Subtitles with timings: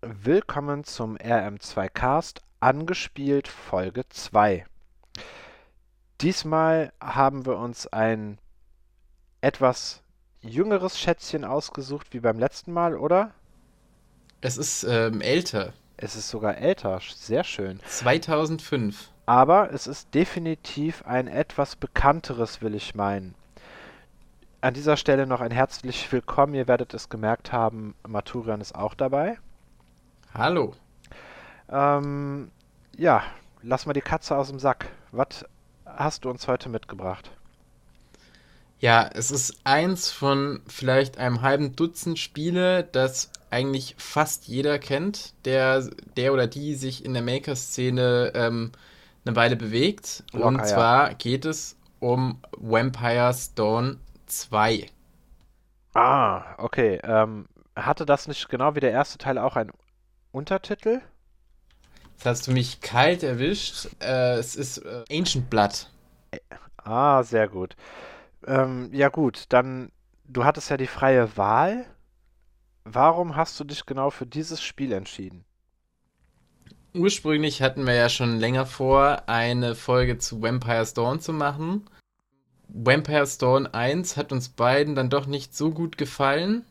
[0.00, 4.64] Willkommen zum RM2 Cast, angespielt Folge 2.
[6.20, 8.38] Diesmal haben wir uns ein
[9.40, 10.04] etwas
[10.40, 13.32] jüngeres Schätzchen ausgesucht wie beim letzten Mal, oder?
[14.40, 15.72] Es ist ähm, älter.
[15.96, 17.80] Es ist sogar älter, sehr schön.
[17.88, 19.10] 2005.
[19.26, 23.34] Aber es ist definitiv ein etwas bekannteres, will ich meinen.
[24.60, 26.54] An dieser Stelle noch ein herzlich willkommen.
[26.54, 29.38] Ihr werdet es gemerkt haben, Maturian ist auch dabei.
[30.34, 30.74] Hallo.
[31.70, 32.50] Ähm,
[32.96, 33.22] ja,
[33.62, 34.88] lass mal die Katze aus dem Sack.
[35.10, 35.44] Was
[35.84, 37.30] hast du uns heute mitgebracht?
[38.80, 45.34] Ja, es ist eins von vielleicht einem halben Dutzend Spiele, das eigentlich fast jeder kennt,
[45.44, 48.72] der, der oder die sich in der Maker-Szene ähm,
[49.24, 50.22] eine Weile bewegt.
[50.32, 50.64] Locker, Und ja.
[50.64, 54.86] zwar geht es um Vampire's Dawn 2.
[55.94, 57.00] Ah, okay.
[57.02, 59.72] Ähm, hatte das nicht genau wie der erste Teil auch einen
[60.32, 61.00] Untertitel?
[62.12, 63.88] Jetzt hast du mich kalt erwischt.
[64.00, 65.88] Äh, es ist äh, Ancient Blood.
[66.76, 67.76] Ah, sehr gut.
[68.46, 69.90] Ähm, ja gut, dann,
[70.24, 71.86] du hattest ja die freie Wahl.
[72.84, 75.44] Warum hast du dich genau für dieses Spiel entschieden?
[76.94, 81.88] Ursprünglich hatten wir ja schon länger vor, eine Folge zu Vampire's Dawn zu machen.
[82.68, 86.64] Vampire's Dawn 1 hat uns beiden dann doch nicht so gut gefallen.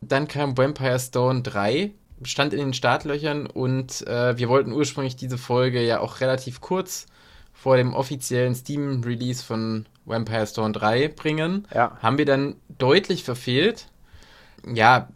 [0.00, 1.92] Dann kam Vampire's Dawn 3,
[2.22, 7.06] stand in den Startlöchern und äh, wir wollten ursprünglich diese Folge ja auch relativ kurz
[7.52, 11.66] vor dem offiziellen Steam-Release von Vampire's Dawn 3 bringen.
[11.74, 13.86] Ja, Haben wir dann deutlich verfehlt.
[14.66, 15.08] Ja,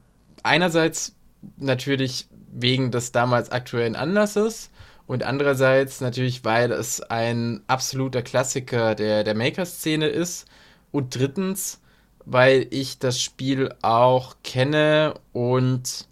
[0.42, 1.14] einerseits
[1.56, 4.70] natürlich wegen des damals aktuellen Anlasses
[5.06, 10.46] und andererseits natürlich, weil es ein absoluter Klassiker der, der Maker-Szene ist
[10.92, 11.80] und drittens,
[12.24, 16.06] weil ich das Spiel auch kenne und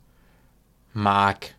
[0.92, 1.54] mag.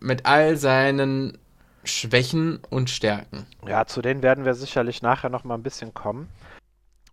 [0.00, 1.38] Mit all seinen
[1.84, 3.46] Schwächen und Stärken.
[3.66, 6.28] ja, zu denen werden wir sicherlich nachher noch mal ein bisschen kommen.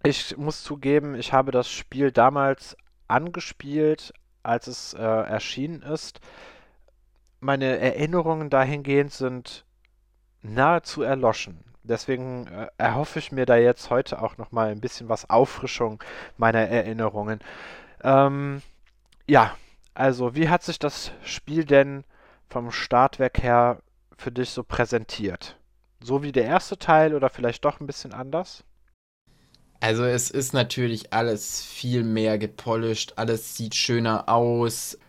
[0.03, 4.13] Ich muss zugeben, ich habe das Spiel damals angespielt,
[4.43, 6.19] als es äh, erschienen ist.
[7.39, 9.65] Meine Erinnerungen dahingehend sind
[10.41, 11.59] nahezu erloschen.
[11.83, 16.03] Deswegen äh, erhoffe ich mir da jetzt heute auch noch mal ein bisschen was Auffrischung
[16.37, 17.39] meiner Erinnerungen.
[18.03, 18.61] Ähm,
[19.27, 19.55] ja,
[19.97, 22.03] also wie hat sich das Spiel denn
[22.47, 23.81] vom Startwerk her
[24.15, 25.57] für dich so präsentiert?
[25.99, 28.63] So wie der erste Teil oder vielleicht doch ein bisschen anders?
[29.79, 34.99] Also es ist natürlich alles viel mehr gepolished, alles sieht schöner aus,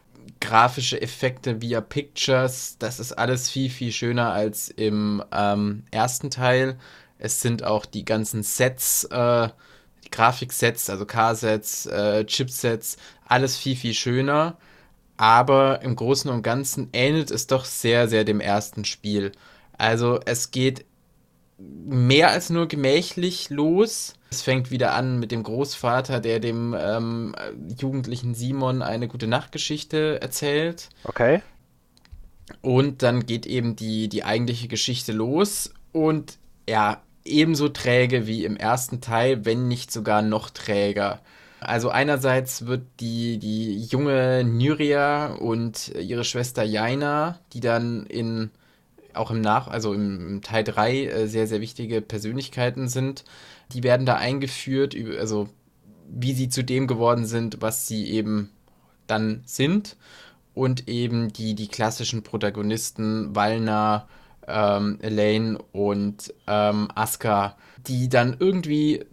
[0.40, 6.78] grafische Effekte via Pictures, das ist alles viel, viel schöner als im ähm, ersten Teil.
[7.18, 9.48] Es sind auch die ganzen Sets, äh,
[10.10, 14.56] Grafiksets, also K-Sets, äh, Chipsets, alles viel, viel schöner.
[15.18, 19.32] Aber im Großen und Ganzen ähnelt es doch sehr, sehr dem ersten Spiel.
[19.76, 20.86] Also es geht
[21.58, 24.14] mehr als nur gemächlich los.
[24.30, 27.34] Es fängt wieder an mit dem Großvater, der dem ähm,
[27.80, 30.88] jugendlichen Simon eine gute Nachtgeschichte erzählt.
[31.04, 31.42] Okay.
[32.60, 35.74] Und dann geht eben die, die eigentliche Geschichte los.
[35.92, 41.20] Und ja, ebenso träge wie im ersten Teil, wenn nicht sogar noch träger.
[41.60, 48.50] Also einerseits wird die, die junge Nyria und ihre Schwester Jaina, die dann in
[49.14, 53.24] auch im Nach, also im, Teil 3 äh, sehr, sehr wichtige Persönlichkeiten sind,
[53.72, 55.48] die werden da eingeführt, also
[56.08, 58.50] wie sie zu dem geworden sind, was sie eben
[59.06, 59.96] dann sind.
[60.54, 64.08] Und eben die, die klassischen Protagonisten, Valna,
[64.46, 69.04] ähm, Elaine und ähm, Asuka, die dann irgendwie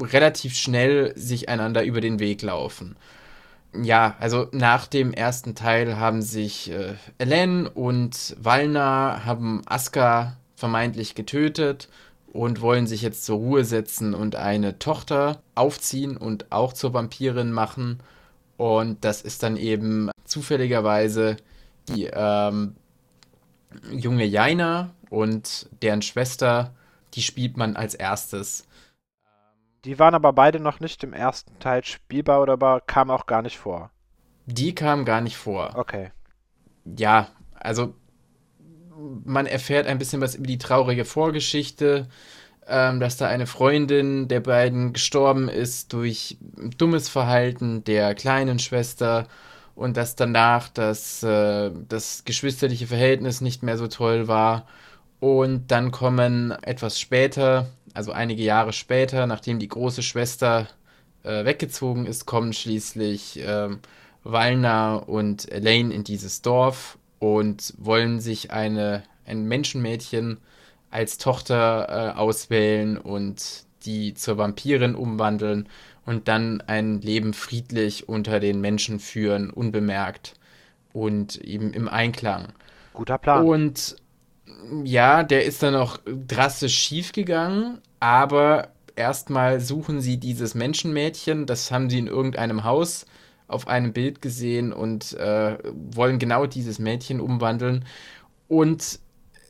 [0.00, 2.96] relativ schnell sich einander über den Weg laufen.
[3.82, 11.14] Ja, also nach dem ersten Teil haben sich äh, Elaine und Valna haben Asuka vermeintlich
[11.14, 11.88] getötet
[12.32, 17.52] und wollen sich jetzt zur Ruhe setzen und eine Tochter aufziehen und auch zur Vampirin
[17.52, 18.00] machen.
[18.56, 21.36] Und das ist dann eben zufälligerweise
[21.88, 22.76] die ähm,
[23.92, 26.72] junge Jaina und deren Schwester,
[27.14, 28.66] die spielt man als erstes.
[29.84, 33.42] Die waren aber beide noch nicht im ersten Teil spielbar oder aber kamen auch gar
[33.42, 33.90] nicht vor.
[34.46, 35.72] Die kam gar nicht vor.
[35.74, 36.10] Okay.
[36.84, 37.94] Ja, also
[39.24, 42.08] man erfährt ein bisschen was über die traurige Vorgeschichte,
[42.66, 46.38] ähm, dass da eine Freundin der beiden gestorben ist durch
[46.78, 49.26] dummes Verhalten der kleinen Schwester
[49.74, 54.66] und dass danach das, äh, das geschwisterliche Verhältnis nicht mehr so toll war.
[55.20, 60.68] Und dann kommen etwas später, also einige Jahre später, nachdem die große Schwester
[61.22, 63.78] äh, weggezogen ist, kommen schließlich ähm,
[64.24, 70.38] Wallner und Elaine in dieses Dorf und wollen sich eine, ein Menschenmädchen
[70.90, 75.68] als Tochter äh, auswählen und die zur Vampirin umwandeln
[76.04, 80.34] und dann ein Leben friedlich unter den Menschen führen, unbemerkt
[80.92, 82.52] und eben im Einklang.
[82.92, 83.44] Guter Plan.
[83.44, 83.96] Und
[84.84, 91.70] ja, der ist dann auch drastisch schief gegangen, aber erstmal suchen sie dieses Menschenmädchen, das
[91.70, 93.06] haben sie in irgendeinem Haus
[93.46, 97.84] auf einem Bild gesehen und äh, wollen genau dieses Mädchen umwandeln.
[98.48, 99.00] Und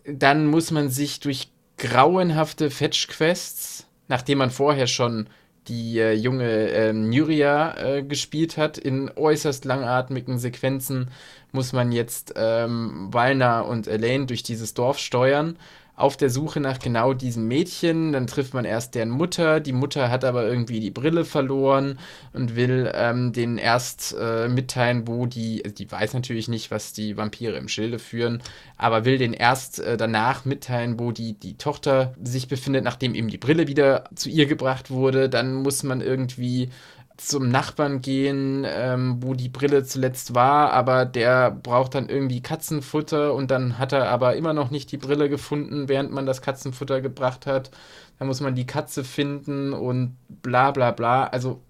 [0.07, 1.49] dann muss man sich durch
[1.79, 5.29] grauenhafte Fetch-Quests, nachdem man vorher schon
[5.69, 11.11] die äh, junge äh, Nyria äh, gespielt hat, in äußerst langatmigen Sequenzen,
[11.53, 15.57] muss man jetzt ähm, Walner und Elaine durch dieses Dorf steuern
[15.97, 18.13] auf der Suche nach genau diesem Mädchen.
[18.13, 19.61] Dann trifft man erst deren Mutter.
[19.61, 21.99] Die Mutter hat aber irgendwie die Brille verloren
[22.33, 26.93] und will ähm, denen erst äh, mitteilen, wo die, also die weiß natürlich nicht, was
[26.93, 28.43] die Vampire im Schilde führen,
[28.77, 33.29] aber will denen erst äh, danach mitteilen, wo die, die Tochter sich befindet, nachdem eben
[33.29, 35.29] die Brille wieder zu ihr gebracht wurde.
[35.29, 36.71] Dann muss man irgendwie
[37.17, 43.35] zum Nachbarn gehen, ähm, wo die Brille zuletzt war, aber der braucht dann irgendwie Katzenfutter
[43.35, 47.01] und dann hat er aber immer noch nicht die Brille gefunden, während man das Katzenfutter
[47.01, 47.71] gebracht hat.
[48.19, 51.25] Dann muss man die Katze finden und bla bla bla.
[51.25, 51.61] Also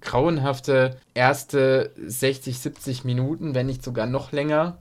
[0.00, 4.78] grauenhafte erste 60, 70 Minuten, wenn nicht sogar noch länger.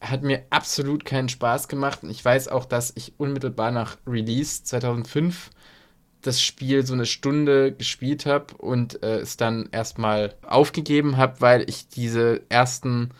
[0.00, 2.02] Hat mir absolut keinen Spaß gemacht.
[2.02, 5.50] Und ich weiß auch, dass ich unmittelbar nach Release 2005
[6.26, 11.68] das Spiel so eine Stunde gespielt habe und äh, es dann erstmal aufgegeben habe, weil
[11.68, 13.10] ich diese ersten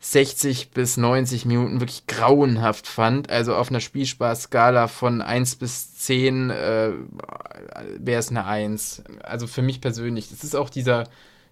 [0.00, 3.30] 60 bis 90 Minuten wirklich grauenhaft fand.
[3.30, 6.92] Also auf einer Spielspaßskala von 1 bis 10 äh,
[7.98, 9.02] wäre es eine 1.
[9.22, 10.30] Also für mich persönlich.
[10.30, 11.04] Das ist auch dieser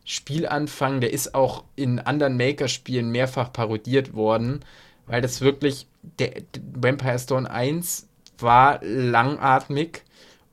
[0.04, 4.64] Spielanfang, der ist auch in anderen Maker-Spielen mehrfach parodiert worden,
[5.06, 5.88] weil das wirklich,
[6.20, 6.42] der,
[6.74, 8.06] Vampire Stone 1
[8.38, 10.02] war langatmig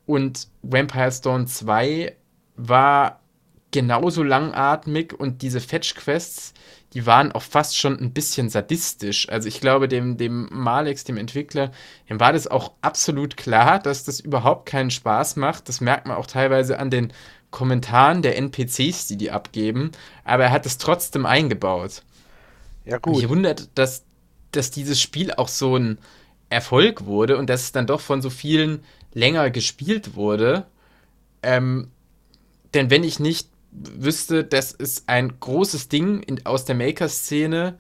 [0.05, 2.15] und Vampire Stone 2
[2.55, 3.19] war
[3.71, 6.53] genauso langatmig und diese Fetch-Quests,
[6.94, 9.27] die waren auch fast schon ein bisschen sadistisch.
[9.29, 11.71] Also ich glaube, dem, dem Malex, dem Entwickler,
[12.07, 15.67] dem war das auch absolut klar, dass das überhaupt keinen Spaß macht.
[15.67, 17.11] Das merkt man auch teilweise an den
[17.50, 19.91] Kommentaren der NPCs, die die abgeben.
[20.23, 22.03] Aber er hat es trotzdem eingebaut.
[22.85, 23.15] Ja, gut.
[23.15, 24.05] Mich wundert, dass,
[24.51, 25.97] dass dieses Spiel auch so ein
[26.50, 28.83] Erfolg wurde und dass es dann doch von so vielen
[29.13, 30.65] länger gespielt wurde.
[31.42, 31.92] Ähm,
[32.74, 37.77] denn wenn ich nicht wüsste, das ist ein großes Ding in, aus der Maker-Szene,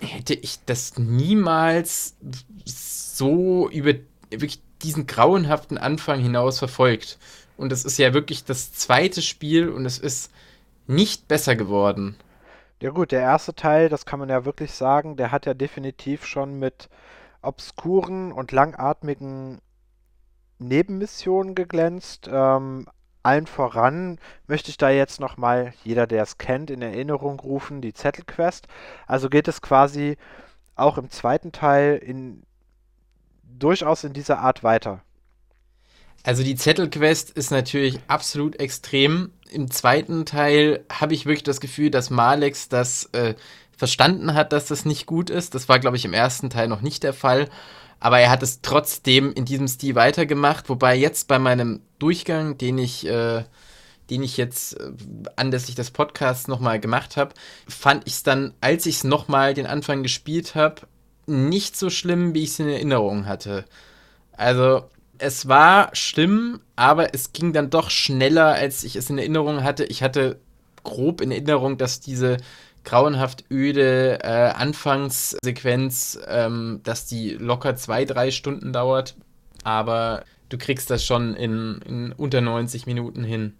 [0.00, 2.16] hätte ich das niemals
[2.64, 3.94] so über
[4.30, 7.18] wirklich diesen grauenhaften Anfang hinaus verfolgt.
[7.56, 10.32] Und es ist ja wirklich das zweite Spiel und es ist
[10.86, 12.16] nicht besser geworden.
[12.80, 16.26] Ja gut, der erste Teil, das kann man ja wirklich sagen, der hat ja definitiv
[16.26, 16.88] schon mit
[17.40, 19.60] obskuren und langatmigen
[20.62, 22.28] Nebenmissionen geglänzt.
[22.30, 22.86] Ähm,
[23.22, 27.92] allen voran möchte ich da jetzt nochmal, jeder, der es kennt, in Erinnerung rufen, die
[27.92, 28.66] Zettelquest.
[29.06, 30.16] Also geht es quasi
[30.74, 32.42] auch im zweiten Teil in,
[33.44, 35.02] durchaus in dieser Art weiter.
[36.24, 39.32] Also die Zettelquest ist natürlich absolut extrem.
[39.50, 43.34] Im zweiten Teil habe ich wirklich das Gefühl, dass Malex das äh,
[43.76, 45.54] verstanden hat, dass das nicht gut ist.
[45.54, 47.48] Das war, glaube ich, im ersten Teil noch nicht der Fall
[48.02, 52.76] aber er hat es trotzdem in diesem Stil weitergemacht, wobei jetzt bei meinem Durchgang, den
[52.76, 53.44] ich, äh,
[54.10, 54.90] den ich jetzt äh,
[55.36, 57.32] anlässlich des Podcasts nochmal gemacht habe,
[57.68, 60.82] fand ich es dann, als ich es nochmal den Anfang gespielt habe,
[61.26, 63.66] nicht so schlimm, wie ich es in Erinnerung hatte.
[64.32, 64.82] Also,
[65.18, 69.84] es war schlimm, aber es ging dann doch schneller, als ich es in Erinnerung hatte.
[69.84, 70.40] Ich hatte
[70.82, 72.38] grob in Erinnerung, dass diese
[72.84, 79.16] grauenhaft öde äh, Anfangssequenz, ähm, dass die locker zwei, drei Stunden dauert.
[79.64, 83.56] Aber du kriegst das schon in, in unter 90 Minuten hin.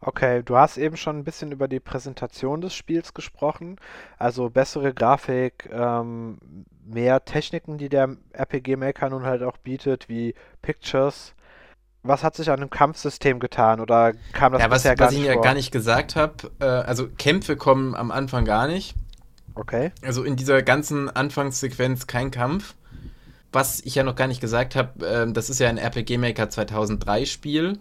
[0.00, 3.76] Okay, du hast eben schon ein bisschen über die Präsentation des Spiels gesprochen.
[4.16, 6.38] Also bessere Grafik, ähm,
[6.84, 11.34] mehr Techniken, die der RPG Maker nun halt auch bietet, wie Pictures
[12.08, 15.14] was hat sich an dem Kampfsystem getan oder kam das ja, was, bisher gar was
[15.14, 15.42] nicht ich vor?
[15.42, 18.94] gar nicht gesagt habe, äh, also Kämpfe kommen am Anfang gar nicht.
[19.54, 19.92] Okay.
[20.02, 22.74] Also in dieser ganzen Anfangssequenz kein Kampf.
[23.50, 26.50] Was ich ja noch gar nicht gesagt habe, äh, das ist ja ein RPG Maker
[26.50, 27.78] 2003 Spiel.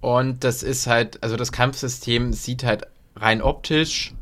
[0.00, 2.86] Und das ist halt, also das Kampfsystem sieht halt
[3.16, 4.14] rein optisch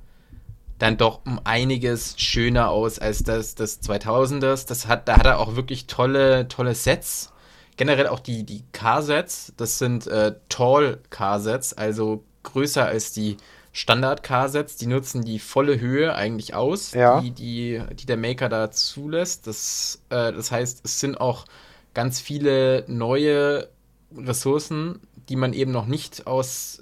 [0.79, 4.67] dann doch um einiges schöner aus als das des 2000ers.
[4.67, 7.33] Das hat, da hat er auch wirklich tolle, tolle Sets
[7.79, 13.39] generell auch die, die Car-Sets, das sind äh, Tall Car-Sets, also größer als die
[13.73, 17.21] Standard-K-Sets, die nutzen die volle Höhe eigentlich aus, Ja.
[17.21, 19.47] die, die, die der Maker da zulässt.
[19.47, 21.47] Das, äh, das heißt, es sind auch
[21.95, 23.69] ganz viele neue
[24.17, 26.81] Ressourcen, die man eben noch nicht aus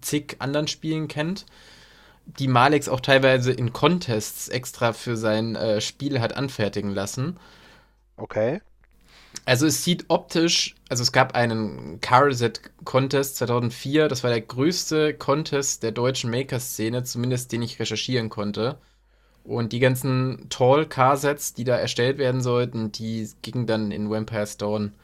[0.00, 1.46] zig anderen Spielen kennt,
[2.24, 7.36] die Malex auch teilweise in Contests extra für sein äh, Spiel hat anfertigen lassen.
[8.16, 8.60] Okay.
[9.44, 15.14] Also es sieht optisch, also es gab einen Carset Contest 2004, das war der größte
[15.14, 18.78] Contest der deutschen Maker-Szene, zumindest den ich recherchieren konnte.
[19.44, 24.56] Und die ganzen Tall Car-Sets, die da erstellt werden sollten, die gingen dann in Vampire's
[24.56, 24.94] Dawn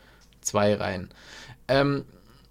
[0.42, 1.08] 2 rein.
[1.66, 2.04] Ähm,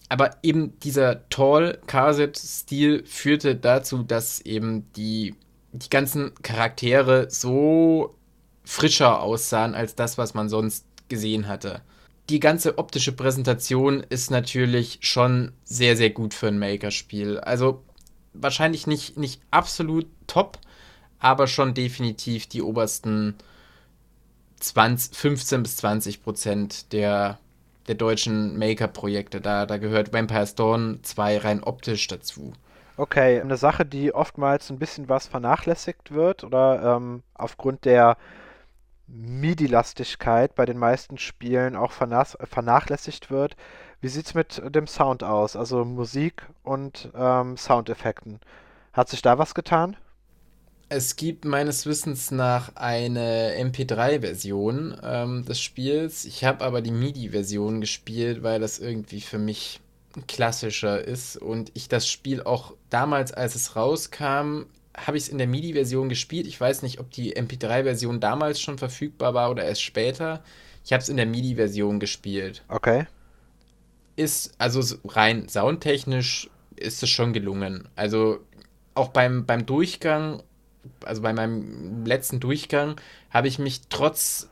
[0.10, 5.36] aber eben dieser Tall Car-Set-Stil führte dazu, dass eben die,
[5.72, 8.17] die ganzen Charaktere so
[8.65, 11.81] frischer aussahen als das, was man sonst gesehen hatte.
[12.29, 17.39] Die ganze optische Präsentation ist natürlich schon sehr, sehr gut für ein Maker-Spiel.
[17.39, 17.83] Also
[18.33, 20.59] wahrscheinlich nicht, nicht absolut top,
[21.19, 23.35] aber schon definitiv die obersten
[24.59, 27.39] 20, 15 bis 20 Prozent der,
[27.87, 29.39] der deutschen Maker-Projekte.
[29.39, 32.53] Da, da gehört Vampire's Dawn 2 rein optisch dazu.
[32.97, 38.17] Okay, eine Sache, die oftmals ein bisschen was vernachlässigt wird oder ähm, aufgrund der
[39.07, 43.55] MIDI-Lastigkeit bei den meisten Spielen auch vernach vernachlässigt wird.
[44.01, 45.55] Wie sieht's mit dem Sound aus?
[45.55, 48.39] Also Musik und ähm, Soundeffekten.
[48.93, 49.95] Hat sich da was getan?
[50.89, 56.23] Es gibt meines Wissens nach eine MP3-Version ähm, des Spiels.
[56.25, 59.81] Ich habe aber die MIDI-Version gespielt, weil das irgendwie für mich
[60.27, 64.63] klassischer ist und ich das Spiel auch damals, als es rauskam,
[64.97, 66.47] habe ich es in der MIDI-Version gespielt.
[66.47, 70.43] Ich weiß nicht, ob die MP3-Version damals schon verfügbar war oder erst später.
[70.83, 72.63] Ich habe es in der MIDI-Version gespielt.
[72.67, 73.05] Okay.
[74.15, 77.87] Ist, also rein soundtechnisch ist es schon gelungen.
[77.95, 78.39] Also
[78.95, 80.41] auch beim, beim Durchgang,
[81.05, 82.99] also bei meinem letzten Durchgang,
[83.29, 84.49] habe ich mich trotz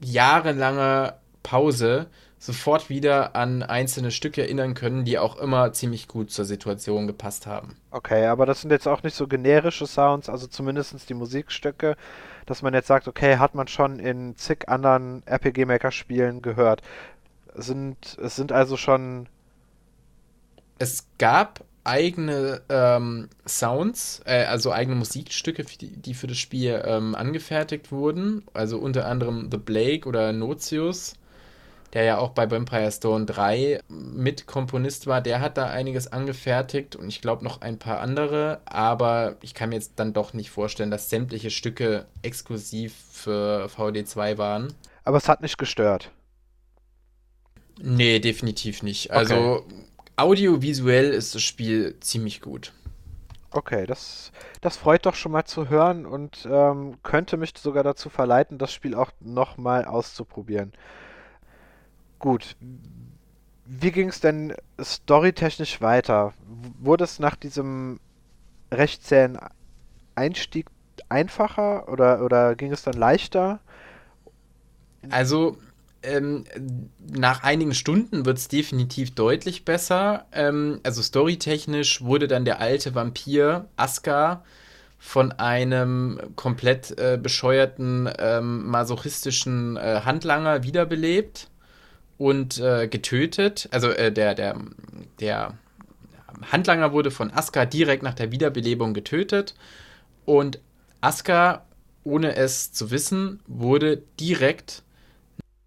[0.00, 2.06] jahrelanger Pause
[2.40, 7.46] sofort wieder an einzelne Stücke erinnern können, die auch immer ziemlich gut zur Situation gepasst
[7.46, 7.76] haben.
[7.90, 11.96] Okay, aber das sind jetzt auch nicht so generische Sounds, also zumindest die Musikstücke,
[12.46, 16.80] dass man jetzt sagt, okay, hat man schon in zig anderen RPG Maker Spielen gehört.
[17.54, 19.28] Es sind, es sind also schon,
[20.78, 27.14] Es gab eigene ähm, Sounds, äh, also eigene Musikstücke, die, die für das Spiel ähm,
[27.14, 28.44] angefertigt wurden.
[28.54, 31.16] Also unter anderem The Blake oder Notius,
[31.92, 35.20] der ja auch bei Vampire Stone 3 Mitkomponist war.
[35.20, 38.60] Der hat da einiges angefertigt und ich glaube noch ein paar andere.
[38.64, 44.38] Aber ich kann mir jetzt dann doch nicht vorstellen, dass sämtliche Stücke exklusiv für VD2
[44.38, 44.72] waren.
[45.04, 46.10] aber es hat nicht gestört.
[47.82, 49.10] Nee, definitiv nicht.
[49.10, 49.18] Okay.
[49.18, 49.64] Also
[50.16, 52.72] audiovisuell ist das Spiel ziemlich gut.
[53.52, 54.30] Okay, das,
[54.60, 58.72] das freut doch schon mal zu hören und ähm, könnte mich sogar dazu verleiten, das
[58.72, 60.72] Spiel auch nochmal auszuprobieren.
[62.20, 62.54] Gut,
[63.64, 66.34] wie ging es denn storytechnisch weiter?
[66.78, 67.98] Wurde es nach diesem
[68.70, 69.38] recht zähen
[70.14, 70.66] Einstieg
[71.08, 73.60] einfacher oder, oder ging es dann leichter?
[75.08, 75.56] Also,
[76.02, 76.44] ähm,
[77.10, 80.26] nach einigen Stunden wird es definitiv deutlich besser.
[80.32, 84.44] Ähm, also storytechnisch wurde dann der alte Vampir Askar
[84.98, 91.48] von einem komplett äh, bescheuerten, ähm, masochistischen äh, Handlanger wiederbelebt
[92.20, 93.66] und äh, getötet.
[93.70, 94.60] Also äh, der, der,
[95.20, 95.54] der
[96.52, 99.54] Handlanger wurde von Askar direkt nach der Wiederbelebung getötet
[100.26, 100.60] und
[101.00, 101.64] Askar,
[102.04, 104.82] ohne es zu wissen, wurde direkt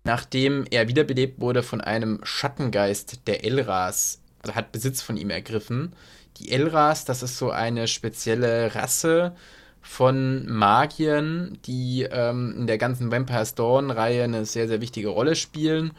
[0.05, 5.93] nachdem er wiederbelebt wurde von einem Schattengeist der Elras, also hat Besitz von ihm ergriffen.
[6.37, 9.33] Die Elras, das ist so eine spezielle Rasse
[9.81, 15.93] von Magiern, die ähm, in der ganzen Vampire's Dawn-Reihe eine sehr, sehr wichtige Rolle spielen,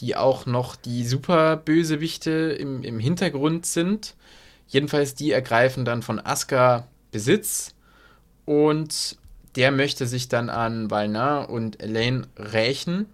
[0.00, 4.14] die auch noch die Superbösewichte im, im Hintergrund sind.
[4.68, 7.74] Jedenfalls, die ergreifen dann von Askar Besitz
[8.44, 9.16] und
[9.54, 13.06] der möchte sich dann an Valnar und Elaine rächen.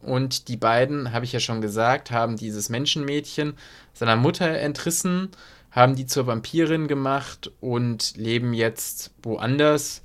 [0.00, 3.54] Und die beiden, habe ich ja schon gesagt, haben dieses Menschenmädchen
[3.92, 5.28] seiner Mutter entrissen,
[5.70, 10.02] haben die zur Vampirin gemacht und leben jetzt woanders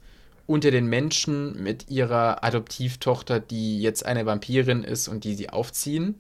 [0.49, 6.15] unter den Menschen mit ihrer Adoptivtochter, die jetzt eine Vampirin ist und die sie aufziehen.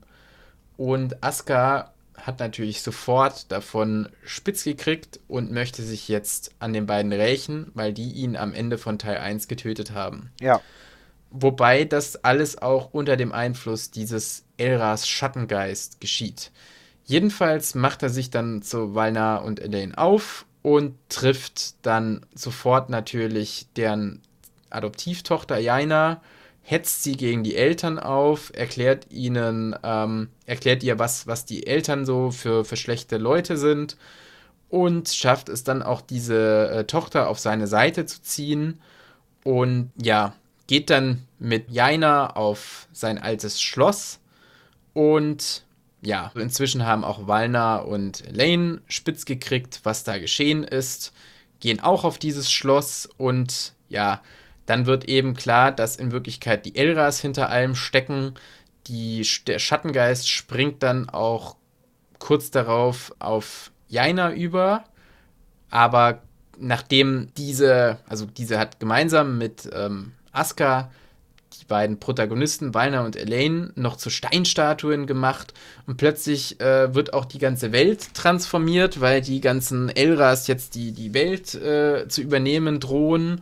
[0.77, 7.11] Und Aska hat natürlich sofort davon spitz gekriegt und möchte sich jetzt an den beiden
[7.11, 10.31] rächen, weil die ihn am Ende von Teil 1 getötet haben.
[10.39, 10.61] Ja,
[11.31, 16.51] Wobei das alles auch unter dem Einfluss dieses Elras Schattengeist geschieht.
[17.03, 23.67] Jedenfalls macht er sich dann zu Valna und Elaine auf und trifft dann sofort natürlich
[23.75, 24.21] deren
[24.69, 26.21] Adoptivtochter Jaina,
[26.61, 32.05] hetzt sie gegen die Eltern auf, erklärt ihnen, ähm, erklärt ihr, was, was die Eltern
[32.05, 33.97] so für, für schlechte Leute sind
[34.69, 38.79] und schafft es dann auch, diese äh, Tochter auf seine Seite zu ziehen
[39.43, 40.35] und ja,
[40.67, 44.19] geht dann mit Jaina auf sein altes Schloss
[44.93, 45.63] und
[46.01, 51.13] ja, inzwischen haben auch Walner und Lane spitz gekriegt, was da geschehen ist,
[51.59, 54.21] gehen auch auf dieses Schloss und ja,
[54.65, 58.35] dann wird eben klar, dass in Wirklichkeit die Elras hinter allem stecken.
[58.87, 61.55] Die, der Schattengeist springt dann auch
[62.19, 64.83] kurz darauf auf Jaina über,
[65.71, 66.21] aber
[66.59, 70.91] nachdem diese, also diese hat gemeinsam mit ähm, Aska
[71.69, 75.53] beiden Protagonisten, Walner und Elaine, noch zu Steinstatuen gemacht.
[75.87, 80.91] Und plötzlich äh, wird auch die ganze Welt transformiert, weil die ganzen Elras jetzt die,
[80.91, 83.41] die Welt äh, zu übernehmen drohen.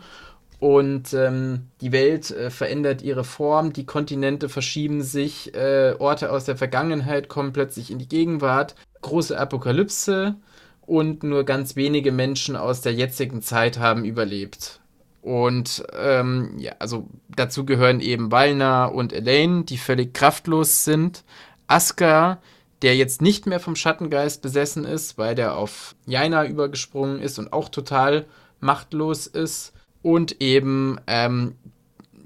[0.60, 6.46] Und ähm, die Welt äh, verändert ihre Form, die Kontinente verschieben sich, äh, Orte aus
[6.46, 10.36] der Vergangenheit kommen plötzlich in die Gegenwart, große Apokalypse.
[10.82, 14.80] Und nur ganz wenige Menschen aus der jetzigen Zeit haben überlebt.
[15.28, 21.26] Und ähm, ja, also dazu gehören eben Walner und Elaine, die völlig kraftlos sind.
[21.68, 22.42] Aska,
[22.82, 27.52] der jetzt nicht mehr vom Schattengeist besessen ist, weil der auf Jaina übergesprungen ist und
[27.52, 28.26] auch total
[28.62, 31.58] machtlos ist und eben ähm,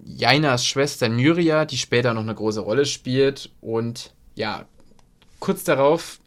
[0.05, 3.49] Jainas Schwester Nyria, die später noch eine große Rolle spielt.
[3.61, 4.65] Und ja,
[5.39, 6.19] kurz darauf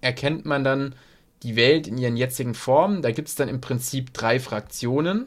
[0.00, 0.94] erkennt man dann
[1.42, 3.02] die Welt in ihren jetzigen Formen.
[3.02, 5.26] Da gibt es dann im Prinzip drei Fraktionen.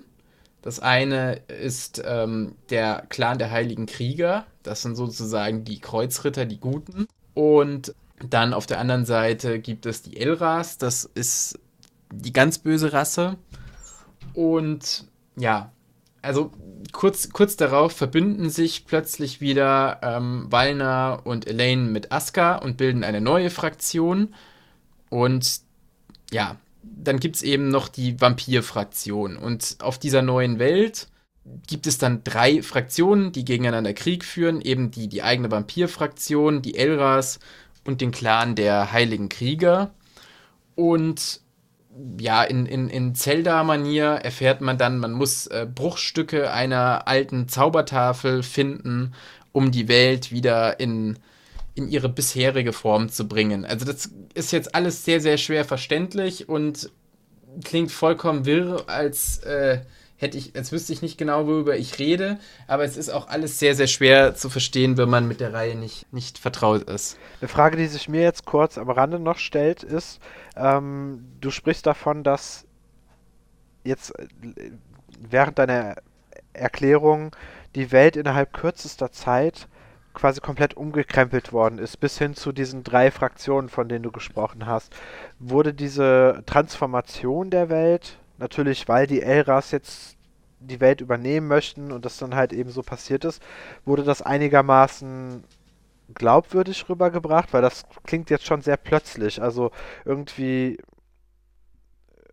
[0.66, 4.48] Das eine ist ähm, der Clan der Heiligen Krieger.
[4.64, 7.06] Das sind sozusagen die Kreuzritter, die Guten.
[7.36, 7.94] Und
[8.32, 10.80] dann auf der anderen Seite gibt es die Elras.
[10.80, 11.60] Das ist
[12.12, 13.38] die ganz böse Rasse.
[14.34, 15.06] Und
[15.36, 15.72] ja,
[16.24, 16.52] also
[16.92, 20.50] kurz, kurz darauf verbünden sich plötzlich wieder ähm,
[21.25, 24.34] und Elaine mit Aska und bilden eine neue Fraktion.
[25.12, 25.62] Und
[26.32, 26.58] ja,
[26.98, 29.38] dann gibt es eben noch die Vampir-Fraktion.
[29.38, 31.08] Und auf dieser neuen Welt
[31.68, 34.62] gibt es dann drei Fraktionen, die gegeneinander Krieg führen.
[34.62, 37.40] Eben die, die eigene Vampir-Fraktion, die Elras
[37.86, 39.92] und den Clan der Heiligen Krieger.
[40.75, 41.42] Und
[42.20, 48.44] ja, in, in, in Zelda-Manier erfährt man dann, man muss äh, Bruchstücke einer alten Zaubertafel
[48.44, 49.14] finden,
[49.53, 51.18] um die Welt wieder in,
[51.75, 53.66] in ihre bisherige Form zu bringen.
[53.66, 56.90] Also das ist jetzt alles sehr, sehr schwer verständlich und
[57.64, 59.79] klingt vollkommen wirr, als äh,
[60.18, 63.59] hätte ich, als wüsste ich nicht genau, worüber ich rede, aber es ist auch alles
[63.59, 67.18] sehr, sehr schwer zu verstehen, wenn man mit der Reihe nicht, nicht vertraut ist.
[67.42, 70.20] Eine Frage, die sich mir jetzt kurz am Rande noch stellt, ist,
[70.55, 72.66] ähm, du sprichst davon, dass
[73.83, 74.27] jetzt äh,
[75.20, 75.96] während deiner
[76.53, 77.35] Erklärung
[77.75, 79.68] die Welt innerhalb kürzester Zeit
[80.16, 84.66] quasi komplett umgekrempelt worden ist, bis hin zu diesen drei Fraktionen, von denen du gesprochen
[84.66, 84.96] hast.
[85.40, 90.16] Wurde diese Transformation der Welt natürlich, weil die Elras jetzt
[90.60, 93.42] die Welt übernehmen möchten und das dann halt eben so passiert ist,
[93.86, 95.44] wurde das einigermaßen
[96.14, 99.42] glaubwürdig rübergebracht, weil das klingt jetzt schon sehr plötzlich.
[99.42, 99.72] Also
[100.06, 100.78] irgendwie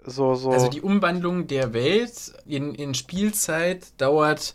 [0.04, 0.50] so, so.
[0.50, 4.54] Also die Umwandlung der Welt in, in Spielzeit dauert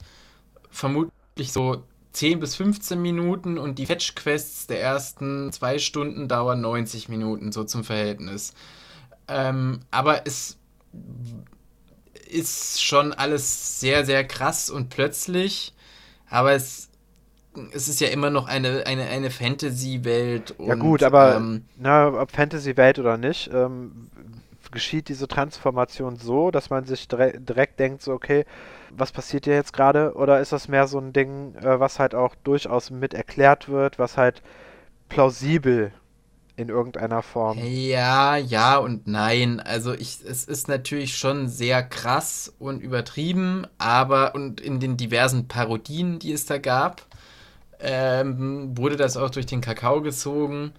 [0.69, 1.83] vermutlich so
[2.17, 7.63] 10 bis 15 Minuten und die Fetch-Quests der ersten zwei Stunden dauern 90 Minuten, so
[7.63, 8.53] zum Verhältnis.
[9.27, 10.57] Ähm, aber es
[12.27, 15.75] ist schon alles sehr, sehr krass und plötzlich,
[16.27, 16.89] aber es,
[17.71, 20.55] es ist ja immer noch eine, eine, eine Fantasy-Welt.
[20.57, 24.09] Ja gut, aber ähm, na, ob Fantasy-Welt oder nicht, ähm,
[24.71, 28.43] geschieht diese Transformation so, dass man sich direkt denkt, so okay,
[28.91, 30.13] was passiert hier jetzt gerade?
[30.15, 33.99] Oder ist das mehr so ein Ding, äh, was halt auch durchaus mit erklärt wird,
[33.99, 34.41] was halt
[35.09, 35.91] plausibel
[36.57, 37.59] in irgendeiner Form.
[37.63, 39.59] Ja, ja und nein.
[39.59, 45.47] Also ich, es ist natürlich schon sehr krass und übertrieben, aber und in den diversen
[45.47, 47.05] Parodien, die es da gab,
[47.79, 50.73] ähm, wurde das auch durch den Kakao gezogen.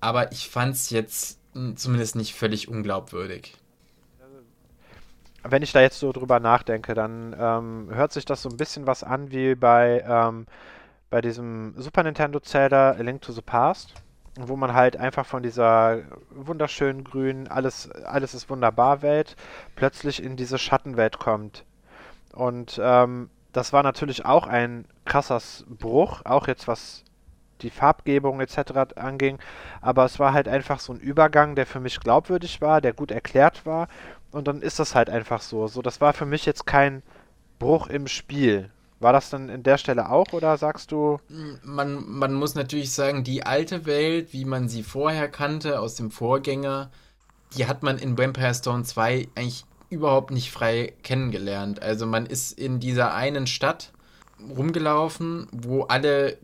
[0.00, 1.38] Aber ich fand es jetzt
[1.74, 3.54] zumindest nicht völlig unglaubwürdig.
[5.50, 8.86] Wenn ich da jetzt so drüber nachdenke, dann ähm, hört sich das so ein bisschen
[8.86, 10.46] was an wie bei, ähm,
[11.10, 13.94] bei diesem Super Nintendo Zelda A Link to the Past
[14.38, 19.36] wo man halt einfach von dieser wunderschönen grünen, alles, alles ist wunderbar Welt
[19.76, 21.64] plötzlich in diese Schattenwelt kommt.
[22.32, 27.02] Und ähm, das war natürlich auch ein krasser Bruch, auch jetzt was
[27.62, 28.96] die Farbgebung etc.
[28.96, 29.38] anging.
[29.80, 33.10] Aber es war halt einfach so ein Übergang, der für mich glaubwürdig war, der gut
[33.10, 33.88] erklärt war.
[34.30, 35.66] Und dann ist das halt einfach so.
[35.66, 37.02] So, das war für mich jetzt kein
[37.58, 38.70] Bruch im Spiel.
[38.98, 41.18] War das dann in der Stelle auch oder sagst du?
[41.62, 46.10] Man, man muss natürlich sagen, die alte Welt, wie man sie vorher kannte aus dem
[46.10, 46.90] Vorgänger,
[47.56, 51.82] die hat man in Vampire Stone 2 eigentlich überhaupt nicht frei kennengelernt.
[51.82, 53.92] Also man ist in dieser einen Stadt
[54.56, 56.38] rumgelaufen, wo alle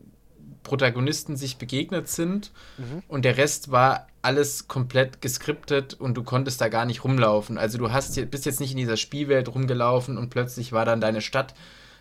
[0.62, 3.02] Protagonisten sich begegnet sind mhm.
[3.08, 7.58] und der Rest war alles komplett geskriptet und du konntest da gar nicht rumlaufen.
[7.58, 11.20] Also du hast bist jetzt nicht in dieser Spielwelt rumgelaufen und plötzlich war dann deine
[11.20, 11.54] Stadt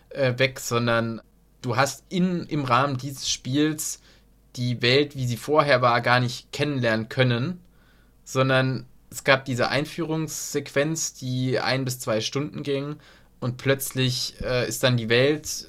[0.10, 1.22] äh, weg, sondern
[1.62, 4.00] du hast in, im Rahmen dieses Spiels
[4.56, 7.62] die Welt, wie sie vorher war, gar nicht kennenlernen können,
[8.24, 12.96] sondern es gab diese Einführungssequenz, die ein bis zwei Stunden ging
[13.40, 15.68] und plötzlich äh, ist dann die Welt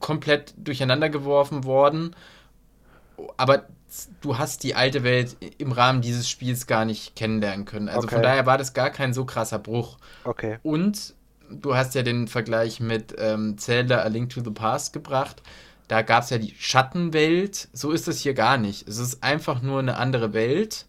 [0.00, 2.14] komplett durcheinander geworfen worden.
[3.36, 3.64] Aber
[4.20, 7.88] du hast die alte Welt im Rahmen dieses Spiels gar nicht kennenlernen können.
[7.88, 8.16] Also okay.
[8.16, 9.98] von daher war das gar kein so krasser Bruch.
[10.24, 10.58] Okay.
[10.62, 11.14] Und
[11.50, 15.42] du hast ja den Vergleich mit ähm, Zelda A Link to the Past gebracht.
[15.88, 17.68] Da gab es ja die Schattenwelt.
[17.72, 18.86] So ist es hier gar nicht.
[18.86, 20.86] Es ist einfach nur eine andere Welt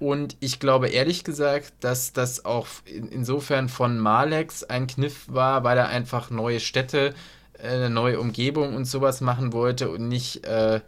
[0.00, 5.64] und ich glaube ehrlich gesagt, dass das auch in, insofern von Malex ein Kniff war,
[5.64, 7.14] weil er einfach neue Städte,
[7.62, 10.80] eine neue Umgebung und sowas machen wollte und nicht äh,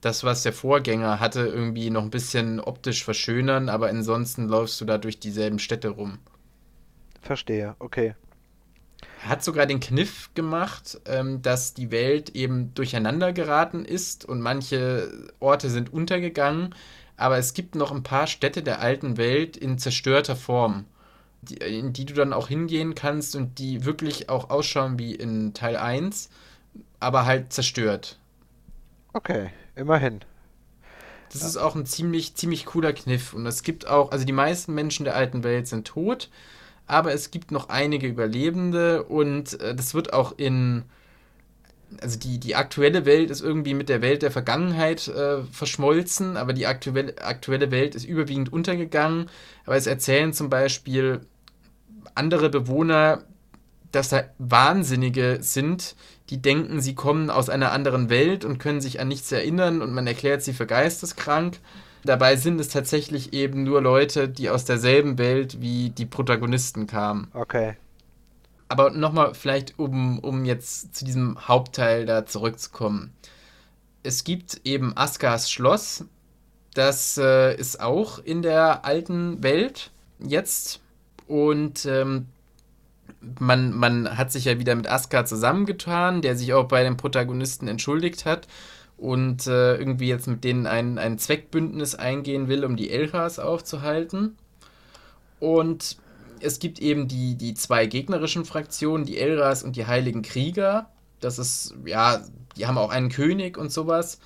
[0.00, 4.84] das, was der Vorgänger hatte, irgendwie noch ein bisschen optisch verschönern, aber ansonsten läufst du
[4.84, 6.18] da durch dieselben Städte rum.
[7.20, 8.14] Verstehe, okay.
[9.22, 14.40] Er hat sogar den Kniff gemacht, ähm, dass die Welt eben durcheinander geraten ist und
[14.40, 16.74] manche Orte sind untergegangen
[17.18, 20.86] aber es gibt noch ein paar Städte der alten Welt in zerstörter Form,
[21.42, 25.54] die, in die du dann auch hingehen kannst und die wirklich auch ausschauen wie in
[25.54, 26.30] Teil 1,
[27.00, 28.18] aber halt zerstört.
[29.12, 30.20] Okay, immerhin.
[31.32, 31.48] Das ja.
[31.48, 33.34] ist auch ein ziemlich, ziemlich cooler Kniff.
[33.34, 36.30] Und es gibt auch, also die meisten Menschen der alten Welt sind tot,
[36.86, 40.84] aber es gibt noch einige Überlebende und äh, das wird auch in
[42.00, 46.52] also die, die aktuelle Welt ist irgendwie mit der Welt der Vergangenheit äh, verschmolzen, aber
[46.52, 49.28] die aktuelle, aktuelle Welt ist überwiegend untergegangen.
[49.64, 51.20] Aber es erzählen zum Beispiel
[52.14, 53.24] andere Bewohner,
[53.92, 55.96] dass da Wahnsinnige sind,
[56.30, 59.92] die denken, sie kommen aus einer anderen Welt und können sich an nichts erinnern und
[59.92, 61.58] man erklärt sie für geisteskrank.
[62.04, 67.28] Dabei sind es tatsächlich eben nur Leute, die aus derselben Welt wie die Protagonisten kamen.
[67.32, 67.76] Okay
[68.68, 73.12] aber nochmal vielleicht, um, um jetzt zu diesem Hauptteil da zurückzukommen.
[74.02, 76.04] Es gibt eben Askars Schloss.
[76.74, 80.80] Das äh, ist auch in der alten Welt jetzt.
[81.26, 82.26] Und ähm,
[83.38, 87.68] man, man hat sich ja wieder mit Askar zusammengetan, der sich auch bei den Protagonisten
[87.68, 88.46] entschuldigt hat
[88.96, 94.36] und äh, irgendwie jetzt mit denen ein, ein Zweckbündnis eingehen will, um die Elchas aufzuhalten.
[95.40, 95.98] Und
[96.42, 100.90] es gibt eben die, die zwei gegnerischen Fraktionen, die Elras und die Heiligen Krieger.
[101.20, 102.22] Das ist, ja,
[102.56, 104.18] die haben auch einen König und sowas.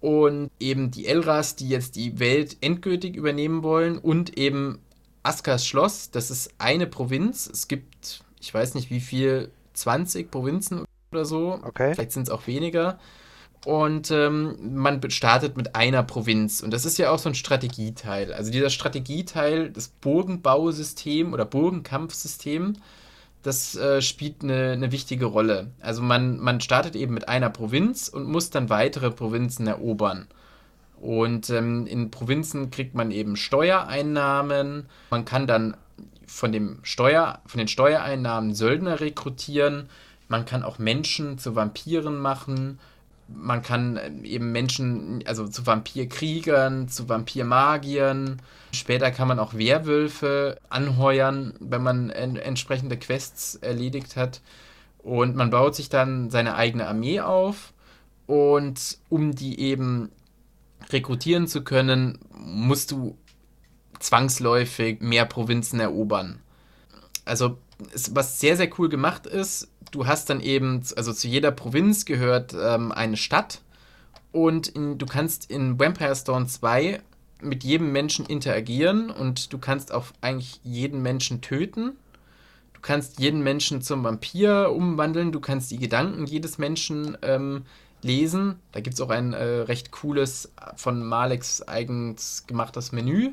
[0.00, 3.98] Und eben die Elras, die jetzt die Welt endgültig übernehmen wollen.
[3.98, 4.80] Und eben
[5.22, 7.48] Askars Schloss, das ist eine Provinz.
[7.52, 11.60] Es gibt, ich weiß nicht wie viel, 20 Provinzen oder so.
[11.62, 11.94] Okay.
[11.94, 12.98] Vielleicht sind es auch weniger
[13.64, 16.62] und ähm, man startet mit einer Provinz.
[16.62, 18.32] Und das ist ja auch so ein Strategieteil.
[18.32, 22.74] Also dieser Strategieteil, das Burgenbausystem oder Burgenkampfsystem,
[23.44, 25.70] das äh, spielt eine, eine wichtige Rolle.
[25.80, 30.26] Also man, man startet eben mit einer Provinz und muss dann weitere Provinzen erobern.
[31.00, 34.86] Und ähm, in Provinzen kriegt man eben Steuereinnahmen.
[35.10, 35.76] Man kann dann
[36.26, 39.88] von, dem Steuer, von den Steuereinnahmen Söldner rekrutieren.
[40.28, 42.78] Man kann auch Menschen zu Vampiren machen
[43.34, 48.40] man kann äh, eben Menschen, also zu Vampirkriegern, zu Vampirmagiern.
[48.72, 54.40] Später kann man auch Werwölfe anheuern, wenn man en entsprechende Quests erledigt hat.
[54.98, 57.72] Und man baut sich dann seine eigene Armee auf.
[58.26, 60.10] Und um die eben
[60.90, 63.16] rekrutieren zu können, musst du
[63.98, 66.40] zwangsläufig mehr Provinzen erobern.
[67.24, 67.58] Also
[68.10, 72.54] was sehr, sehr cool gemacht ist, du hast dann eben, also zu jeder Provinz gehört
[72.60, 73.60] ähm, eine Stadt
[74.32, 77.00] und in, du kannst in Vampire Stone 2
[77.40, 81.92] mit jedem Menschen interagieren und du kannst auch eigentlich jeden Menschen töten.
[82.72, 87.64] Du kannst jeden Menschen zum Vampir umwandeln, du kannst die Gedanken jedes Menschen ähm,
[88.00, 88.58] lesen.
[88.72, 93.32] Da gibt es auch ein äh, recht cooles, von Malex eigens gemachtes Menü.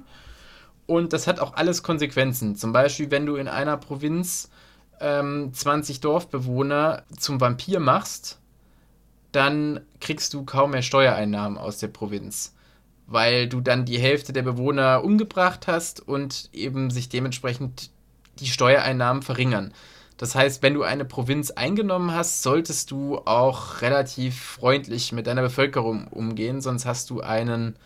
[0.86, 2.56] Und das hat auch alles Konsequenzen.
[2.56, 4.50] Zum Beispiel, wenn du in einer Provinz
[5.00, 8.40] ähm, 20 Dorfbewohner zum Vampir machst,
[9.32, 12.56] dann kriegst du kaum mehr Steuereinnahmen aus der Provinz,
[13.08, 17.92] weil du dann die Hälfte der Bewohner umgebracht hast und eben sich dementsprechend
[18.40, 19.74] die Steuereinnahmen verringern.
[20.18, 25.44] Das heißt, wenn du eine Provinz eingenommen hast, solltest du auch relativ freundlich mit deiner
[25.44, 27.78] Bevölkerung umgehen, sonst hast du einen,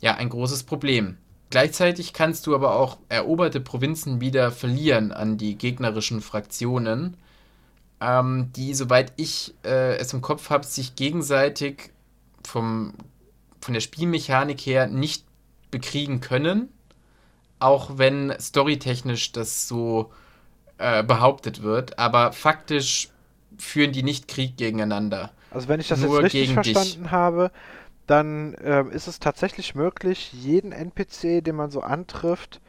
[0.00, 1.18] ja, ein großes Problem.
[1.50, 7.16] Gleichzeitig kannst du aber auch eroberte Provinzen wieder verlieren an die gegnerischen Fraktionen,
[8.00, 11.90] ähm, die, soweit ich äh, es im Kopf habe, sich gegenseitig
[12.46, 12.94] vom,
[13.60, 15.24] von der Spielmechanik her nicht
[15.70, 16.68] bekriegen können,
[17.58, 20.12] auch wenn storytechnisch das so
[20.76, 23.08] äh, behauptet wird, aber faktisch
[23.56, 25.32] führen die nicht Krieg gegeneinander.
[25.50, 27.10] Also wenn ich das Nur jetzt richtig verstanden dich.
[27.10, 27.50] habe,
[28.08, 32.60] dann äh, ist es tatsächlich möglich, jeden NPC, den man so antrifft,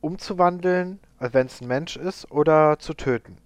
[0.00, 3.38] umzuwandeln, also wenn es ein Mensch ist, oder zu töten.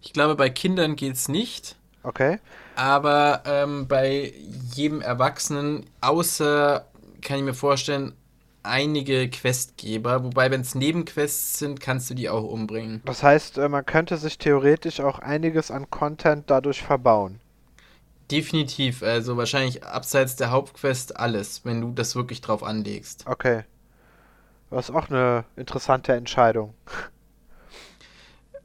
[0.00, 1.76] Ich glaube, bei Kindern geht es nicht.
[2.02, 2.38] Okay.
[2.76, 4.32] Aber ähm, bei
[4.74, 6.86] jedem Erwachsenen, außer,
[7.20, 8.14] kann ich mir vorstellen,
[8.62, 13.02] einige Questgeber, wobei, wenn es Nebenquests sind, kannst du die auch umbringen.
[13.04, 17.40] Das heißt, äh, man könnte sich theoretisch auch einiges an Content dadurch verbauen.
[18.30, 23.24] Definitiv, also wahrscheinlich abseits der Hauptquest alles, wenn du das wirklich drauf anlegst.
[23.26, 23.64] Okay.
[24.70, 26.74] Das ist auch eine interessante Entscheidung.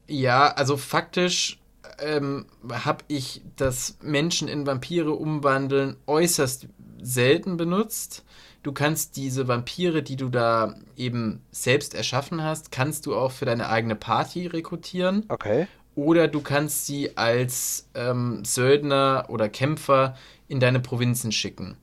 [0.06, 1.58] Ja, also faktisch
[1.98, 6.68] ähm, habe ich das Menschen in Vampire umwandeln äußerst
[7.00, 8.24] selten benutzt.
[8.62, 13.44] Du kannst diese Vampire, die du da eben selbst erschaffen hast, kannst du auch für
[13.44, 15.24] deine eigene Party rekrutieren.
[15.28, 15.68] Okay.
[15.94, 20.16] Oder du kannst sie als ähm, Söldner oder Kämpfer
[20.48, 21.76] in deine Provinzen schicken.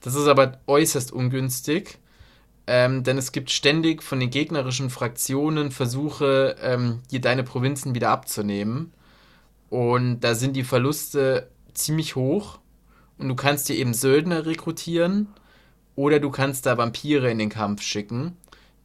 [0.00, 1.98] Das ist aber äußerst ungünstig,
[2.66, 8.10] ähm, denn es gibt ständig von den gegnerischen Fraktionen Versuche, ähm, dir deine Provinzen wieder
[8.10, 8.92] abzunehmen.
[9.70, 12.58] Und da sind die Verluste ziemlich hoch.
[13.18, 15.28] Und du kannst dir eben Söldner rekrutieren
[15.94, 18.36] oder du kannst da Vampire in den Kampf schicken,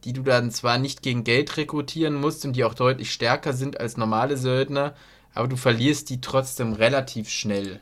[0.04, 3.80] die du dann zwar nicht gegen Geld rekrutieren musst und die auch deutlich stärker sind
[3.80, 4.94] als normale Söldner,
[5.34, 7.80] aber du verlierst die trotzdem relativ schnell.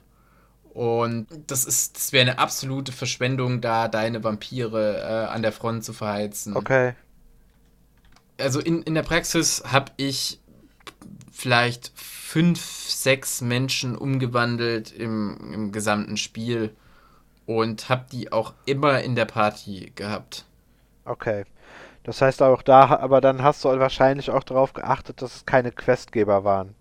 [0.76, 5.85] Und das ist, das wäre eine absolute Verschwendung, da deine Vampire äh, an der Front
[5.85, 6.55] zu verheizen.
[6.55, 6.94] Okay.
[8.38, 10.38] Also in, in der Praxis habe ich
[11.33, 16.74] vielleicht fünf, sechs Menschen umgewandelt im, im gesamten Spiel
[17.46, 20.44] und habe die auch immer in der Party gehabt.
[21.07, 21.44] Okay.
[22.07, 25.73] Das heißt auch da, aber dann hast du wahrscheinlich auch darauf geachtet, dass es keine
[25.73, 26.77] Questgeber waren.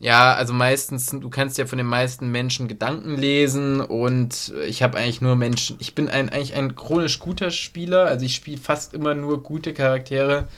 [0.00, 4.98] Ja, also meistens, du kannst ja von den meisten Menschen Gedanken lesen und ich habe
[4.98, 5.76] eigentlich nur Menschen.
[5.78, 9.72] Ich bin ein, eigentlich ein chronisch guter Spieler, also ich spiele fast immer nur gute
[9.72, 10.48] Charaktere.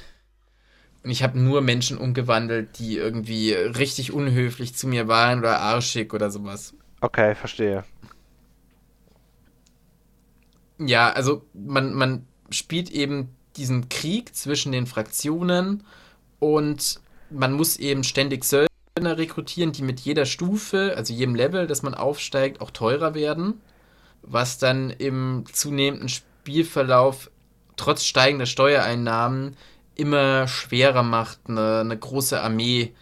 [1.05, 6.14] Und ich habe nur Menschen umgewandelt, die irgendwie richtig unhöflich zu mir waren oder arschig
[6.14, 6.73] oder sowas.
[7.03, 7.85] Okay, verstehe.
[10.79, 15.84] Ja, also man, man spielt eben diesen Krieg zwischen den Fraktionen
[16.38, 21.82] und man muss eben ständig Söldner rekrutieren, die mit jeder Stufe, also jedem Level, das
[21.82, 23.60] man aufsteigt, auch teurer werden,
[24.22, 27.30] was dann im zunehmenden Spielverlauf
[27.76, 29.56] trotz steigender Steuereinnahmen
[29.94, 32.94] immer schwerer macht, eine, eine große Armee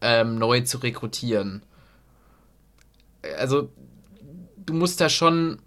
[0.00, 1.62] ähm, neu zu rekrutieren.
[3.38, 3.70] Also
[4.56, 5.60] du musst da schon,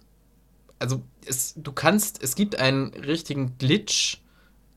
[0.80, 4.23] also es, du kannst, es gibt einen richtigen Glitch,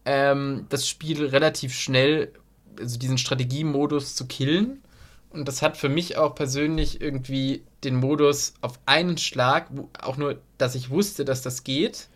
[0.07, 2.33] ähm, das Spiel relativ schnell,
[2.79, 4.83] also diesen Strategiemodus zu killen.
[5.31, 9.69] Und das hat für mich auch persönlich irgendwie den Modus auf einen Schlag,
[10.01, 12.09] auch nur, dass ich wusste, dass das geht,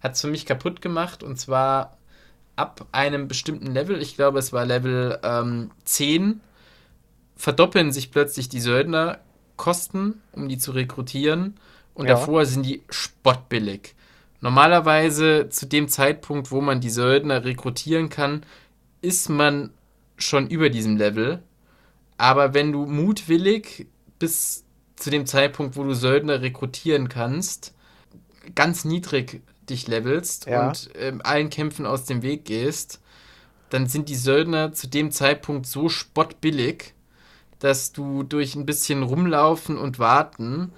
[0.00, 1.22] hat es für mich kaputt gemacht.
[1.22, 1.96] Und zwar
[2.56, 6.40] ab einem bestimmten Level, ich glaube, es war Level ähm, 10,
[7.36, 11.56] verdoppeln sich plötzlich die Söldnerkosten, um die zu rekrutieren.
[11.94, 12.14] Und ja.
[12.14, 13.95] davor sind die spottbillig.
[14.40, 18.44] Normalerweise zu dem Zeitpunkt, wo man die Söldner rekrutieren kann,
[19.00, 19.70] ist man
[20.18, 21.42] schon über diesem Level.
[22.18, 23.86] Aber wenn du mutwillig
[24.18, 24.64] bis
[24.96, 27.74] zu dem Zeitpunkt, wo du Söldner rekrutieren kannst,
[28.54, 30.68] ganz niedrig dich levelst ja.
[30.68, 33.00] und äh, allen Kämpfen aus dem Weg gehst,
[33.70, 36.94] dann sind die Söldner zu dem Zeitpunkt so spottbillig,
[37.58, 40.72] dass du durch ein bisschen rumlaufen und warten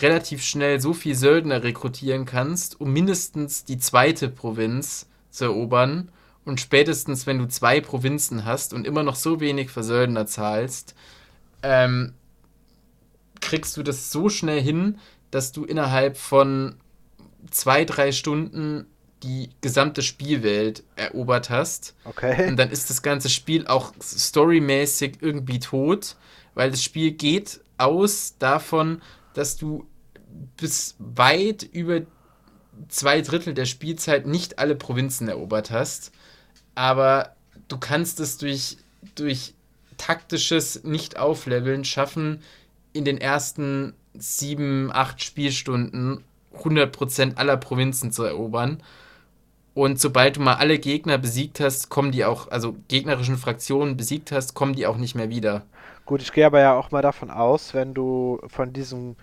[0.00, 6.10] relativ schnell so viel Söldner rekrutieren kannst, um mindestens die zweite Provinz zu erobern.
[6.44, 10.94] Und spätestens, wenn du zwei Provinzen hast und immer noch so wenig für Söldner zahlst,
[11.62, 12.14] ähm,
[13.40, 14.98] kriegst du das so schnell hin,
[15.30, 16.76] dass du innerhalb von
[17.50, 18.86] zwei, drei Stunden
[19.22, 21.94] die gesamte Spielwelt erobert hast.
[22.04, 22.48] Okay.
[22.48, 26.16] Und dann ist das ganze Spiel auch storymäßig irgendwie tot,
[26.54, 29.02] weil das Spiel geht aus davon,
[29.34, 29.86] dass du
[30.56, 32.02] bis weit über
[32.88, 36.12] zwei Drittel der Spielzeit nicht alle Provinzen erobert hast.
[36.74, 37.34] Aber
[37.68, 38.78] du kannst es durch,
[39.14, 39.54] durch
[39.96, 42.40] taktisches Nicht-Aufleveln schaffen,
[42.92, 46.24] in den ersten sieben, acht Spielstunden
[46.56, 48.82] 100% aller Provinzen zu erobern.
[49.74, 54.32] Und sobald du mal alle Gegner besiegt hast, kommen die auch, also gegnerischen Fraktionen besiegt
[54.32, 55.64] hast, kommen die auch nicht mehr wieder.
[56.10, 59.14] Gut, ich gehe aber ja auch mal davon aus, wenn du von diesem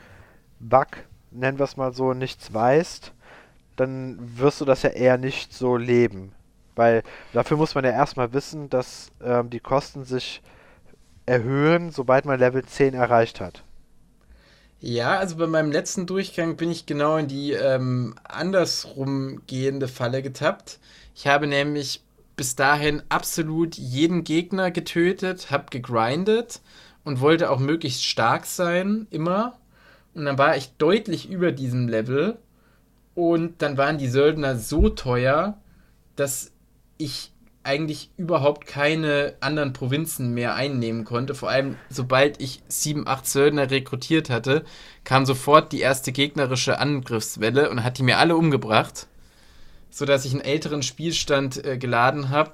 [0.62, 0.88] Bug,
[1.32, 3.12] nennen wir es mal so, nichts weißt,
[3.76, 6.32] dann wirst du das ja eher nicht so leben.
[6.78, 10.42] Weil dafür muss man ja erstmal wissen, dass ähm, die Kosten sich
[11.26, 13.66] erhöhen, sobald man Level 10 erreicht hat.
[14.80, 20.22] Ja, also bei meinem letzten Durchgang bin ich genau in die ähm, andersrum gehende Falle
[20.22, 20.80] getappt.
[21.14, 22.07] Ich habe nämlich
[22.38, 26.62] bis dahin absolut jeden Gegner getötet, habe gegrindet
[27.04, 29.58] und wollte auch möglichst stark sein, immer.
[30.14, 32.38] Und dann war ich deutlich über diesem Level.
[33.16, 35.58] Und dann waren die Söldner so teuer,
[36.16, 36.52] dass
[36.98, 41.36] ich eigentlich überhaupt keine anderen Provinzen mehr einnehmen konnte.
[41.36, 44.64] Vor allem, sobald ich sieben, acht Söldner rekrutiert hatte,
[45.04, 49.08] kam sofort die erste gegnerische Angriffswelle und hat die mir alle umgebracht,
[49.90, 52.52] sodass ich einen älteren Spielstand äh, geladen habe,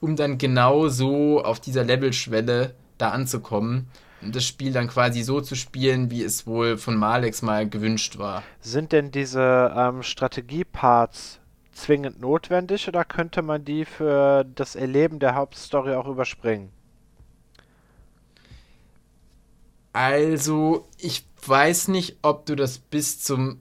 [0.00, 3.88] um dann genau so auf dieser Levelschwelle da anzukommen
[4.22, 8.18] und das Spiel dann quasi so zu spielen, wie es wohl von Malex mal gewünscht
[8.18, 8.42] war.
[8.60, 11.40] Sind denn diese ähm, Strategieparts
[11.72, 16.70] zwingend notwendig oder könnte man die für das Erleben der Hauptstory auch überspringen?
[19.92, 23.60] Also, ich weiß nicht, ob du das bis zum.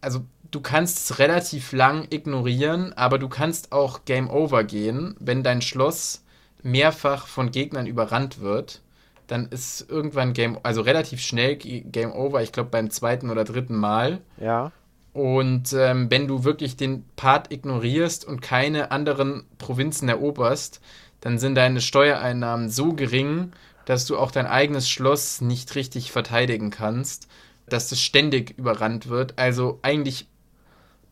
[0.00, 5.42] Also, du kannst es relativ lang ignorieren, aber du kannst auch Game Over gehen, wenn
[5.42, 6.22] dein Schloss
[6.62, 8.82] mehrfach von Gegnern überrannt wird.
[9.26, 13.76] Dann ist irgendwann Game, also relativ schnell Game Over, ich glaube beim zweiten oder dritten
[13.76, 14.20] Mal.
[14.38, 14.70] Ja.
[15.14, 20.80] Und ähm, wenn du wirklich den Part ignorierst und keine anderen Provinzen eroberst,
[21.20, 23.52] dann sind deine Steuereinnahmen so gering,
[23.84, 27.28] dass du auch dein eigenes Schloss nicht richtig verteidigen kannst,
[27.68, 29.38] dass es ständig überrannt wird.
[29.38, 30.28] Also eigentlich,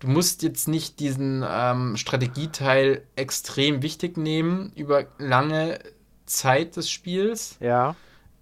[0.00, 5.78] du musst jetzt nicht diesen ähm, Strategieteil extrem wichtig nehmen über lange
[6.26, 7.56] Zeit des Spiels.
[7.60, 7.94] Ja.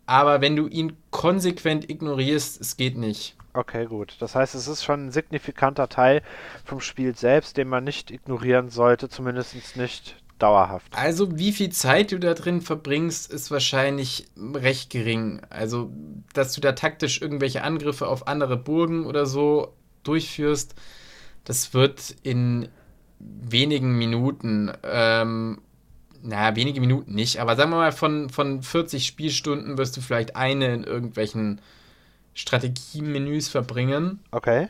[0.07, 3.37] Aber wenn du ihn konsequent ignorierst, es geht nicht.
[3.53, 4.17] Okay, gut.
[4.21, 6.23] Das heißt, es ist schon ein signifikanter Teil
[6.65, 10.97] vom Spiel selbst, den man nicht ignorieren sollte, zumindest nicht dauerhaft.
[10.97, 15.41] Also, wie viel Zeit du da drin verbringst, ist wahrscheinlich recht gering.
[15.51, 15.91] Also,
[16.33, 20.75] dass du da taktisch irgendwelche Angriffe auf andere Burgen oder so durchführst,
[21.49, 22.69] das wird in
[23.19, 25.63] wenigen Minuten, ähm,
[26.23, 30.37] naja, wenige Minuten nicht, aber sagen wir mal, von, von 40 Spielstunden wirst du vielleicht
[30.37, 31.63] eine in irgendwelchen
[32.35, 34.21] Strategiemenüs verbringen.
[34.31, 34.69] Okay.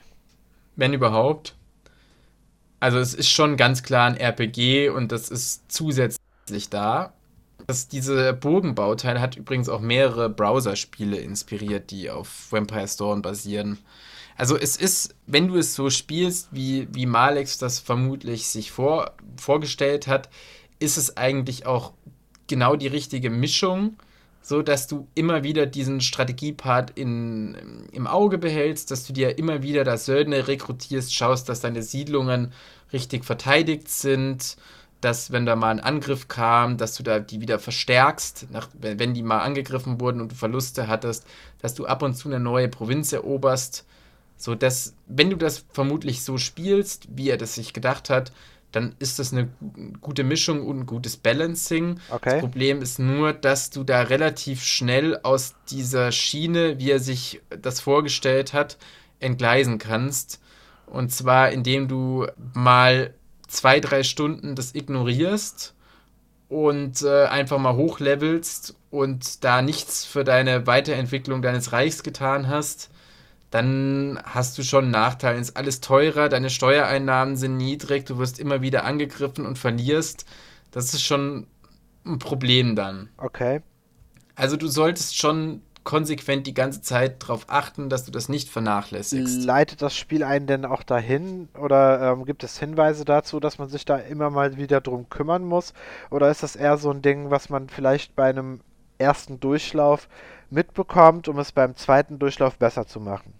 [0.76, 1.56] Wenn überhaupt.
[2.78, 7.12] Also es ist schon ganz klar ein RPG und das ist zusätzlich da.
[7.66, 13.78] Das, diese Bogenbauteil hat übrigens auch mehrere Browser-Spiele inspiriert, die auf Vampire Storm basieren.
[14.38, 19.12] Also es ist, wenn du es so spielst, wie, wie Malex das vermutlich sich vor,
[19.36, 20.30] vorgestellt hat,
[20.78, 21.92] ist es eigentlich auch
[22.46, 23.98] genau die richtige Mischung
[24.48, 29.62] so dass du immer wieder diesen Strategiepart in, im Auge behältst, dass du dir immer
[29.62, 32.52] wieder das Söldner rekrutierst, schaust, dass deine Siedlungen
[32.90, 34.56] richtig verteidigt sind,
[35.02, 39.12] dass wenn da mal ein Angriff kam, dass du da die wieder verstärkst, nach, wenn
[39.12, 41.26] die mal angegriffen wurden und du Verluste hattest,
[41.60, 43.84] dass du ab und zu eine neue Provinz eroberst,
[44.38, 48.32] so dass wenn du das vermutlich so spielst, wie er das sich gedacht hat,
[48.72, 49.48] dann ist das eine
[50.00, 52.00] gute Mischung und ein gutes Balancing.
[52.10, 52.32] Okay.
[52.32, 57.40] Das Problem ist nur, dass du da relativ schnell aus dieser Schiene, wie er sich
[57.48, 58.76] das vorgestellt hat,
[59.20, 60.40] entgleisen kannst.
[60.86, 63.14] Und zwar, indem du mal
[63.48, 65.74] zwei, drei Stunden das ignorierst
[66.48, 72.90] und äh, einfach mal hochlevelst und da nichts für deine Weiterentwicklung deines Reichs getan hast
[73.50, 75.38] dann hast du schon einen Nachteil.
[75.38, 80.26] ist alles teurer, deine Steuereinnahmen sind niedrig, du wirst immer wieder angegriffen und verlierst.
[80.70, 81.46] Das ist schon
[82.04, 83.08] ein Problem dann.
[83.16, 83.62] Okay.
[84.34, 89.42] Also du solltest schon konsequent die ganze Zeit darauf achten, dass du das nicht vernachlässigst.
[89.44, 93.70] Leitet das Spiel einen denn auch dahin oder ähm, gibt es Hinweise dazu, dass man
[93.70, 95.72] sich da immer mal wieder drum kümmern muss?
[96.10, 98.60] Oder ist das eher so ein Ding, was man vielleicht bei einem
[98.98, 100.08] ersten Durchlauf
[100.50, 103.32] mitbekommt, um es beim zweiten Durchlauf besser zu machen?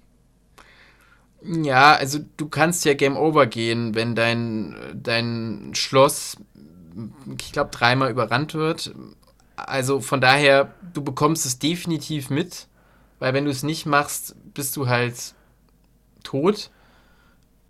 [1.43, 6.37] Ja, also du kannst ja Game Over gehen, wenn dein, dein Schloss,
[7.39, 8.93] ich glaube, dreimal überrannt wird.
[9.57, 12.67] Also von daher, du bekommst es definitiv mit.
[13.21, 15.35] weil wenn du es nicht machst, bist du halt
[16.25, 16.71] tot.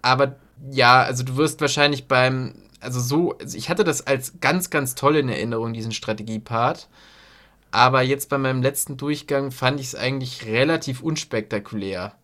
[0.03, 0.37] Aber
[0.71, 4.95] ja, also du wirst wahrscheinlich beim, also so, also ich hatte das als ganz, ganz
[4.95, 6.89] toll in Erinnerung, diesen Strategiepart.
[7.73, 12.14] Aber jetzt bei meinem letzten Durchgang fand ich es eigentlich relativ unspektakulär.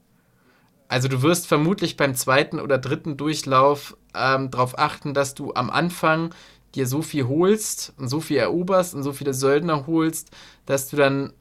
[0.88, 5.70] Also du wirst vermutlich beim zweiten oder dritten Durchlauf ähm, darauf achten, dass du am
[5.70, 6.34] Anfang
[6.74, 10.30] dir so viel holst und so viel eroberst und so viele Söldner holst,
[10.66, 11.32] dass du dann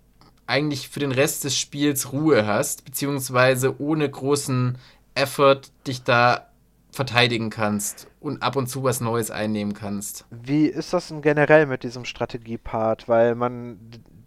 [0.46, 4.78] eigentlich für den Rest des Spiels Ruhe hast, beziehungsweise ohne großen
[5.16, 6.48] Effort dich da
[6.91, 10.26] verteidigen kannst und ab und zu was Neues einnehmen kannst.
[10.30, 13.10] Wie ist das denn generell mit diesem Strategiepart?
[13.10, 13.80] Weil man,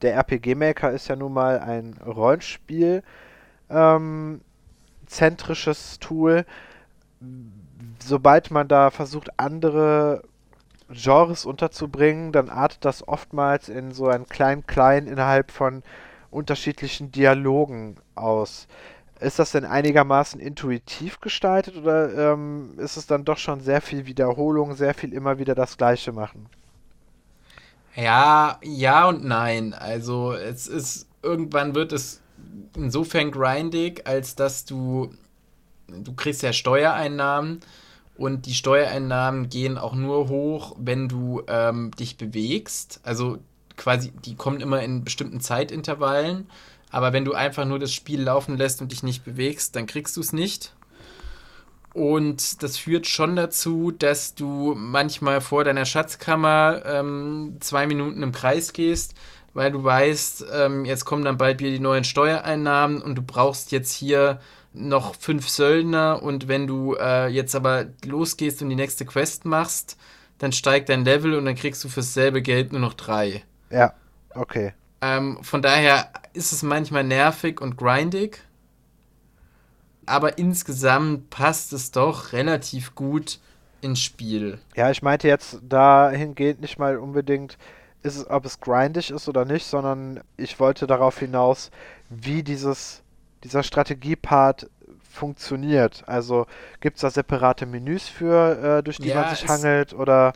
[0.03, 3.03] der RPG-Maker ist ja nun mal ein Rollenspiel
[3.71, 4.41] ähm,
[5.07, 6.45] zentrisches Tool.
[7.99, 10.23] Sobald man da versucht, andere
[10.89, 15.83] Genres unterzubringen, dann artet das oftmals in so ein Klein-Klein innerhalb von
[16.31, 18.69] unterschiedlichen Dialogen aus.
[19.19, 24.07] Ist das denn einigermaßen intuitiv gestaltet oder ähm, ist es dann doch schon sehr viel
[24.07, 26.47] Wiederholung, sehr viel immer wieder das Gleiche machen?
[27.95, 29.73] Ja, ja und nein.
[29.73, 32.21] Also es ist, irgendwann wird es
[32.77, 35.11] insofern grindig, als dass du,
[35.89, 37.61] du kriegst ja Steuereinnahmen
[38.17, 43.01] und die Steuereinnahmen gehen auch nur hoch, wenn du ähm, dich bewegst.
[43.03, 43.39] Also
[43.77, 46.49] quasi, die kommen immer in bestimmten Zeitintervallen.
[46.91, 50.17] Aber wenn du einfach nur das Spiel laufen lässt und dich nicht bewegst, dann kriegst
[50.17, 50.73] du es nicht.
[51.93, 58.33] Und das führt schon dazu, dass du manchmal vor deiner Schatzkammer ähm, zwei Minuten im
[58.33, 59.15] Kreis gehst,
[59.57, 63.73] weil du weißt, ähm, jetzt kommen dann bald wieder die neuen Steuereinnahmen und du brauchst
[63.73, 64.39] jetzt hier
[64.75, 69.97] noch fünf Söldner und wenn du äh, jetzt aber losgehst und die nächste Quest machst,
[70.37, 73.45] dann steigt dein Level und dann kriegst du fürs selbe Geld nur noch drei.
[73.71, 73.95] Ja,
[74.35, 74.75] okay.
[75.01, 78.43] Ähm, von daher ist es manchmal nervig und grindig.
[80.05, 83.41] Aber insgesamt passt es doch relativ gut
[83.81, 84.59] ins Spiel.
[84.75, 87.57] Ja, ich meinte jetzt dahingehend nicht mal unbedingt,
[88.03, 91.71] ist es, ob es grindig ist oder nicht, sondern ich wollte darauf hinaus,
[92.09, 93.03] wie dieses,
[93.45, 94.69] dieser Strategiepart
[95.11, 96.05] funktioniert.
[96.07, 96.47] Also
[96.81, 100.33] gibt es da separate Menüs für, äh, durch die ja, man sich hangelt oder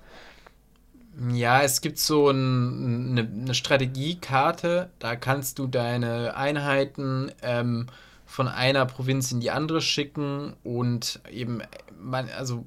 [1.28, 7.88] ja, es gibt so ein, eine, eine Strategiekarte, da kannst du deine Einheiten ähm,
[8.30, 11.62] von einer Provinz in die andere schicken und eben
[11.98, 12.64] man, also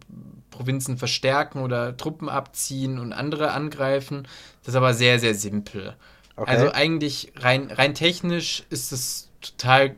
[0.51, 4.27] Provinzen verstärken oder Truppen abziehen und andere angreifen.
[4.61, 5.95] Das ist aber sehr, sehr simpel.
[6.35, 6.51] Okay.
[6.51, 9.95] Also eigentlich rein, rein technisch ist es total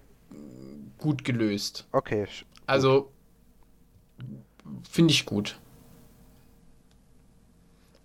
[0.99, 1.87] gut gelöst.
[1.93, 2.27] Okay.
[2.67, 3.11] Also
[4.87, 5.57] finde ich gut.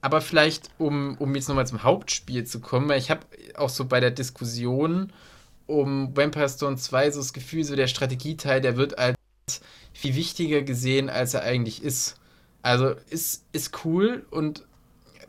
[0.00, 3.84] Aber vielleicht, um, um jetzt nochmal zum Hauptspiel zu kommen, weil ich habe auch so
[3.84, 5.12] bei der Diskussion
[5.70, 9.16] um Vampire Stone 2 so das Gefühl, so der Strategieteil, der wird als
[9.92, 12.16] viel wichtiger gesehen, als er eigentlich ist.
[12.62, 14.64] Also ist, ist cool und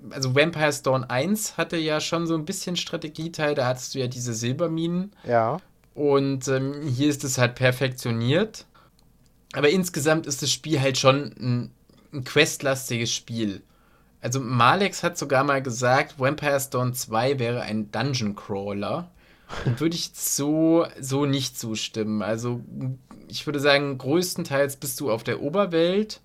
[0.10, 4.08] also Vampire Stone 1 hatte ja schon so ein bisschen Strategieteil, da hattest du ja
[4.08, 5.12] diese Silberminen.
[5.24, 5.60] Ja.
[5.94, 8.66] Und ähm, hier ist es halt perfektioniert.
[9.54, 11.72] Aber insgesamt ist das Spiel halt schon ein,
[12.14, 13.62] ein questlastiges Spiel.
[14.22, 19.12] Also Malex hat sogar mal gesagt, Vampire Stone 2 wäre ein Dungeon Crawler.
[19.78, 22.22] Würde ich so, so nicht zustimmen.
[22.22, 22.62] Also
[23.28, 26.22] ich würde sagen, größtenteils bist du auf der Oberwelt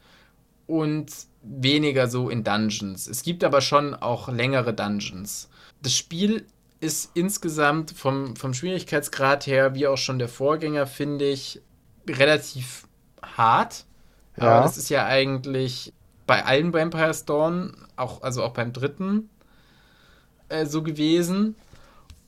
[0.66, 1.12] und
[1.42, 3.06] weniger so in Dungeons.
[3.06, 5.48] Es gibt aber schon auch längere Dungeons.
[5.82, 6.46] Das Spiel
[6.80, 11.62] ist insgesamt vom, vom Schwierigkeitsgrad her, wie auch schon der Vorgänger, finde ich,
[12.08, 12.86] relativ
[13.22, 13.84] hart.
[14.36, 14.44] Ja.
[14.44, 15.92] Aber das ist ja eigentlich
[16.26, 19.30] bei allen Vampire Dawn, auch, also auch beim dritten,
[20.48, 21.54] äh, so gewesen.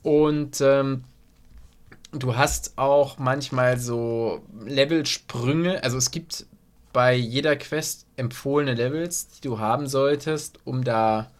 [0.09, 1.05] Und ähm,
[2.13, 5.85] du hast auch manchmal so Levelsprünge.
[5.85, 6.47] Also es gibt
[6.95, 11.31] bei jeder Quest empfohlene Levels, die du haben solltest, um da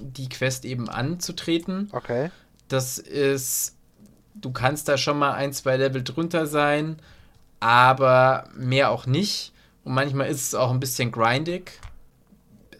[0.00, 1.90] die Quest eben anzutreten.
[1.92, 2.32] Okay.
[2.66, 3.76] Das ist,
[4.34, 6.96] du kannst da schon mal ein, zwei Level drunter sein,
[7.60, 9.52] aber mehr auch nicht.
[9.84, 11.78] Und manchmal ist es auch ein bisschen grindig.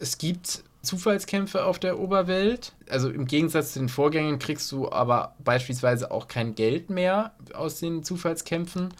[0.00, 2.72] Es gibt Zufallskämpfe auf der Oberwelt.
[2.88, 7.80] Also im Gegensatz zu den Vorgängen kriegst du aber beispielsweise auch kein Geld mehr aus
[7.80, 8.94] den Zufallskämpfen,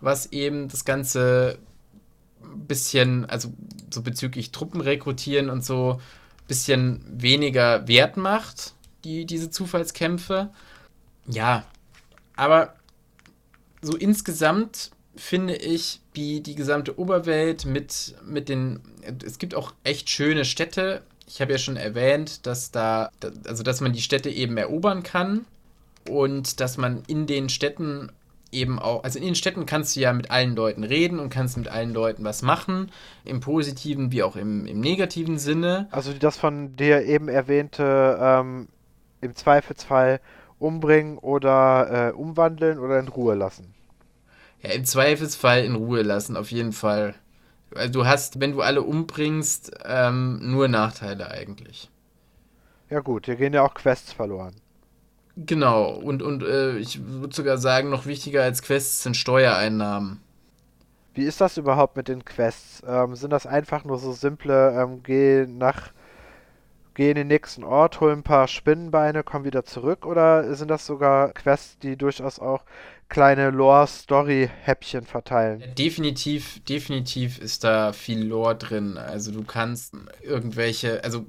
[0.00, 1.58] was eben das Ganze
[2.42, 3.52] ein bisschen, also
[3.92, 8.74] so bezüglich Truppen rekrutieren und so, ein bisschen weniger wert macht,
[9.04, 10.50] die, diese Zufallskämpfe.
[11.26, 11.64] Ja,
[12.36, 12.74] aber
[13.82, 18.80] so insgesamt finde ich, wie die gesamte Oberwelt mit, mit den.
[19.24, 21.02] Es gibt auch echt schöne Städte.
[21.28, 23.10] Ich habe ja schon erwähnt, dass da,
[23.46, 25.44] also dass man die Städte eben erobern kann.
[26.08, 28.10] und dass man in den Städten
[28.50, 31.56] eben auch, also in den Städten kannst du ja mit allen Leuten reden und kannst
[31.56, 32.90] mit allen Leuten was machen,
[33.24, 35.88] im positiven wie auch im, im negativen Sinne.
[35.90, 38.68] Also das von dir eben erwähnte, ähm,
[39.20, 40.20] im Zweifelsfall
[40.58, 43.74] umbringen oder äh, umwandeln oder in Ruhe lassen.
[44.62, 47.14] Ja, im Zweifelsfall in Ruhe lassen, auf jeden Fall.
[47.74, 51.90] Also du hast, wenn du alle umbringst, ähm, nur Nachteile eigentlich.
[52.90, 54.54] Ja gut, hier gehen ja auch Quests verloren.
[55.36, 60.20] Genau, und, und äh, ich würde sogar sagen, noch wichtiger als Quests sind Steuereinnahmen.
[61.14, 62.82] Wie ist das überhaupt mit den Quests?
[62.86, 65.92] Ähm, sind das einfach nur so simple, ähm, geh nach,
[66.94, 70.06] geh in den nächsten Ort, hol ein paar Spinnenbeine, komm wieder zurück?
[70.06, 72.64] Oder sind das sogar Quests, die durchaus auch
[73.08, 75.62] kleine Lore-Story-Häppchen verteilen?
[75.76, 78.98] Definitiv, definitiv ist da viel Lore drin.
[78.98, 81.26] Also du kannst irgendwelche, also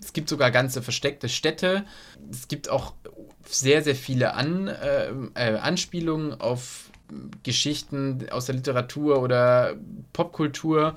[0.00, 1.84] es gibt sogar ganze versteckte Städte.
[2.30, 2.94] Es gibt auch
[3.46, 6.90] sehr, sehr viele An, äh, äh, Anspielungen auf
[7.42, 9.76] Geschichten aus der Literatur oder
[10.12, 10.96] Popkultur.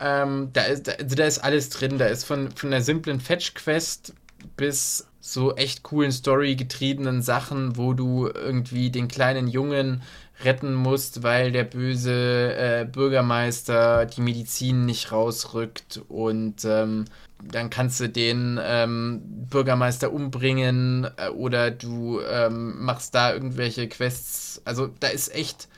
[0.00, 1.98] Ähm, da, ist, da, also da ist alles drin.
[1.98, 4.14] Da ist von, von der simplen Fetch-Quest
[4.56, 10.02] bis so echt coolen Story-getriebenen Sachen, wo du irgendwie den kleinen Jungen
[10.44, 17.06] retten musst, weil der böse äh, Bürgermeister die Medizin nicht rausrückt und ähm,
[17.42, 24.60] dann kannst du den ähm, Bürgermeister umbringen äh, oder du ähm, machst da irgendwelche Quests.
[24.66, 25.68] Also da ist echt,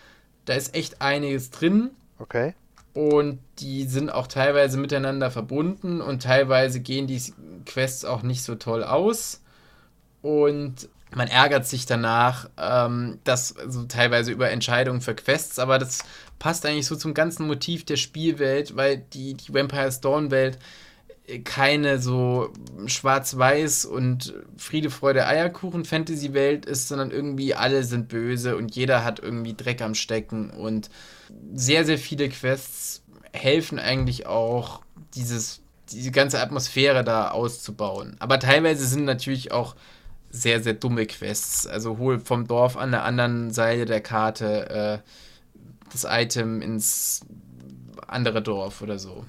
[0.47, 1.91] da ist echt einiges drin.
[2.19, 2.55] Okay.
[2.97, 7.21] Und die sind auch teilweise miteinander verbunden und teilweise gehen die
[7.67, 9.43] Quests auch nicht so toll aus.
[10.23, 16.05] Und man ärgert sich danach, ähm, dass also teilweise über Entscheidungen für Quests, aber das
[16.39, 20.59] passt eigentlich so zum ganzen Motiv der Spielwelt, weil die, die Vampire Dawn Welt
[21.45, 22.51] keine so
[22.87, 29.19] schwarz-weiß und Friede, Freude, Eierkuchen Fantasy-Welt ist, sondern irgendwie alle sind böse und jeder hat
[29.19, 30.89] irgendwie Dreck am Stecken und
[31.55, 33.03] sehr, sehr viele Quests
[33.33, 34.83] helfen eigentlich auch,
[35.15, 35.61] dieses,
[35.91, 38.17] diese ganze Atmosphäre da auszubauen.
[38.19, 39.77] Aber teilweise sind natürlich auch
[40.31, 41.67] sehr, sehr dumme Quests.
[41.67, 44.99] Also hol vom Dorf an der anderen Seite der Karte äh,
[45.93, 47.21] das Item ins
[48.07, 49.25] andere Dorf oder so.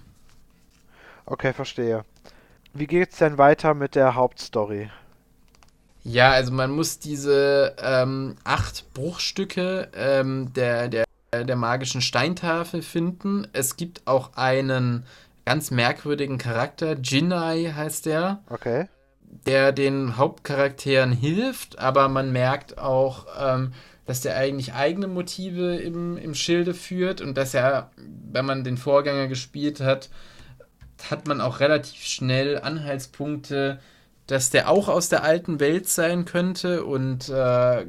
[1.26, 2.06] Okay, verstehe.
[2.74, 4.90] Wie geht's denn weiter mit der Hauptstory?
[6.04, 11.04] Ja, also man muss diese ähm, acht Bruchstücke ähm, der, der,
[11.34, 13.48] der magischen Steintafel finden.
[13.54, 15.06] Es gibt auch einen
[15.46, 18.44] ganz merkwürdigen Charakter, Jinai heißt der.
[18.50, 18.88] Okay.
[19.46, 23.74] Der den Hauptcharakteren hilft, aber man merkt auch, ähm,
[24.06, 27.92] dass der eigentlich eigene Motive im, im Schilde führt und dass er,
[28.32, 30.10] wenn man den Vorgänger gespielt hat,
[31.10, 33.80] hat man auch relativ schnell Anhaltspunkte,
[34.28, 37.86] dass der auch aus der alten Welt sein könnte und äh,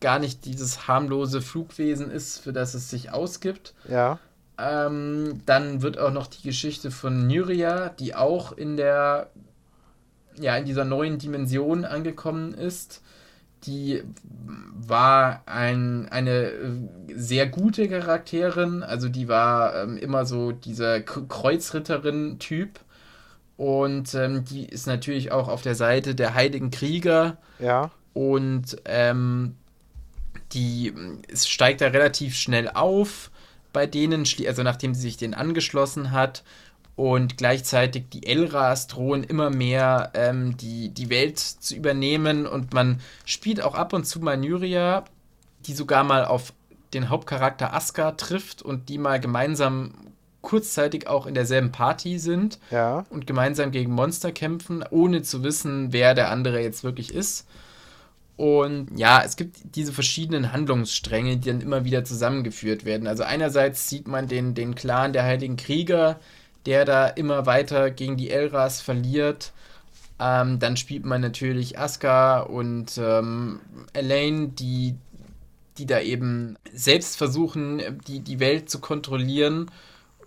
[0.00, 3.74] gar nicht dieses harmlose Flugwesen ist, für das es sich ausgibt.
[3.88, 4.18] Ja.
[4.58, 9.30] Ähm, dann wird auch noch die Geschichte von Nyria, die auch in der
[10.40, 13.02] ja in dieser neuen Dimension angekommen ist,
[13.64, 14.02] die
[14.88, 16.70] war ein, eine äh,
[17.14, 18.82] sehr gute Charakterin.
[18.82, 22.80] Also die war ähm, immer so dieser Kreuzritterin-Typ.
[23.58, 27.36] Und ähm, die ist natürlich auch auf der Seite der Heiligen Krieger.
[27.58, 27.90] Ja.
[28.14, 29.56] Und ähm,
[30.52, 30.94] die
[31.30, 33.30] es steigt da relativ schnell auf
[33.72, 36.42] bei denen, also nachdem sie sich den angeschlossen hat
[36.96, 43.00] und gleichzeitig die Elras drohen immer mehr ähm, die, die Welt zu übernehmen und man
[43.24, 45.04] spielt auch ab und zu mal Nyria,
[45.66, 46.52] die sogar mal auf
[46.94, 49.92] den Hauptcharakter Aska trifft und die mal gemeinsam
[50.40, 53.04] kurzzeitig auch in derselben Party sind ja.
[53.10, 57.46] und gemeinsam gegen Monster kämpfen, ohne zu wissen, wer der andere jetzt wirklich ist.
[58.36, 63.08] Und ja, es gibt diese verschiedenen Handlungsstränge, die dann immer wieder zusammengeführt werden.
[63.08, 66.20] Also einerseits sieht man den, den Clan der Heiligen Krieger,
[66.64, 69.52] der da immer weiter gegen die Elras verliert.
[70.20, 73.60] Ähm, dann spielt man natürlich Asuka und ähm,
[73.92, 74.94] Elaine, die,
[75.78, 79.68] die da eben selbst versuchen, die, die Welt zu kontrollieren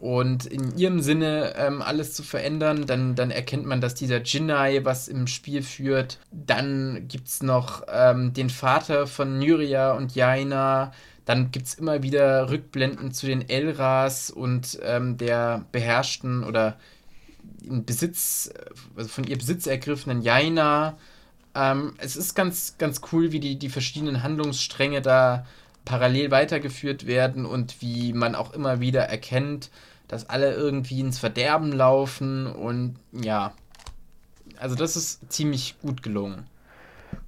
[0.02, 2.88] und in ihrem Sinne ähm, alles zu verändern.
[2.88, 6.18] Dann, dann erkennt man, dass dieser Jinnai was im Spiel führt.
[6.32, 10.91] Dann gibt es noch ähm, den Vater von Nyria und Jaina,
[11.26, 16.78] dann gibt es immer wieder Rückblenden zu den Elras und ähm, der beherrschten oder
[17.64, 18.52] in Besitz,
[18.95, 20.97] also von ihr Besitz ergriffenen Jaina.
[21.54, 25.45] Ähm, es ist ganz, ganz cool, wie die, die verschiedenen Handlungsstränge da
[25.86, 29.70] parallel weitergeführt werden und wie man auch immer wieder erkennt,
[30.12, 33.53] dass alle irgendwie ins Verderben laufen und ja.
[34.57, 36.45] Also das ist ziemlich gut gelungen.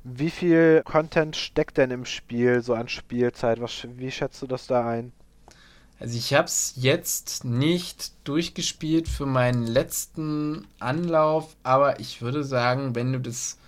[0.03, 3.61] Wie viel Content steckt denn im Spiel, so an Spielzeit?
[3.61, 5.13] Was, wie schätzt du das da ein?
[5.97, 12.95] Also ich habe es jetzt nicht durchgespielt für meinen letzten Anlauf, aber ich würde sagen,
[12.95, 13.59] wenn du das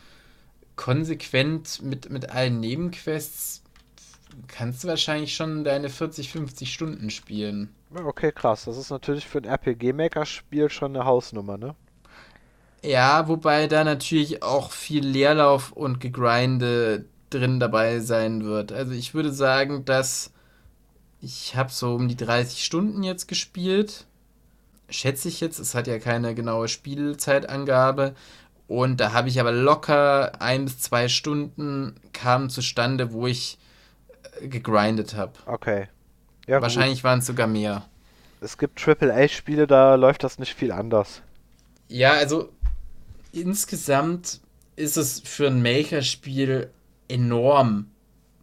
[0.76, 3.62] konsequent mit, mit allen Nebenquests
[4.48, 7.70] kannst du wahrscheinlich schon deine 40, 50 Stunden spielen.
[7.94, 8.66] Okay, krass.
[8.66, 11.76] Das ist natürlich für ein RPG-Maker-Spiel schon eine Hausnummer, ne?
[12.84, 18.72] Ja, wobei da natürlich auch viel Leerlauf und Gegrinde drin dabei sein wird.
[18.72, 20.32] Also ich würde sagen, dass
[21.22, 24.06] ich habe so um die 30 Stunden jetzt gespielt.
[24.90, 25.58] Schätze ich jetzt.
[25.58, 28.14] Es hat ja keine genaue Spielzeitangabe.
[28.68, 33.58] Und da habe ich aber locker ein bis zwei Stunden kamen zustande, wo ich
[34.42, 35.34] gegrindet habe.
[35.46, 35.88] Okay.
[36.48, 37.86] Ja, Wahrscheinlich waren es sogar mehr.
[38.42, 41.22] Es gibt AAA-Spiele, da läuft das nicht viel anders.
[41.88, 42.50] Ja, also
[43.32, 44.42] insgesamt
[44.76, 46.70] ist es für ein Maker-Spiel
[47.08, 47.88] enorm,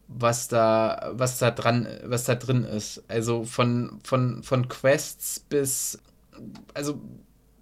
[0.09, 3.03] was da, was da dran, was da drin ist.
[3.09, 5.99] Also von, von, von Quests bis,
[6.75, 7.01] also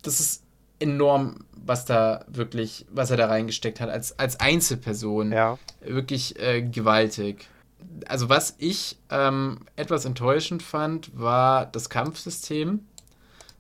[0.03, 0.43] das ist
[0.79, 5.33] enorm, was da wirklich, was er da reingesteckt hat, als, als Einzelperson.
[5.33, 5.59] Ja.
[5.81, 7.47] Wirklich äh, gewaltig.
[8.07, 12.87] Also was ich ähm, etwas enttäuschend fand, war das Kampfsystem.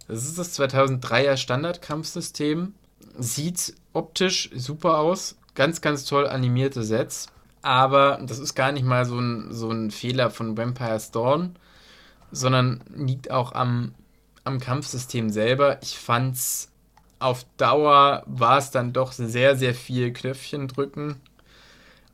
[0.08, 2.74] Das ist das 2003er Standardkampfsystem.
[3.18, 5.36] Sieht optisch super aus.
[5.54, 7.28] Ganz, ganz toll animierte Sets.
[7.62, 11.56] Aber das ist gar nicht mal so ein, so ein Fehler von Vampire's Dawn,
[12.32, 13.94] sondern liegt auch am,
[14.44, 15.78] am Kampfsystem selber.
[15.82, 16.70] Ich fand's
[17.20, 21.20] auf Dauer war es dann doch sehr, sehr viel Knöpfchen drücken.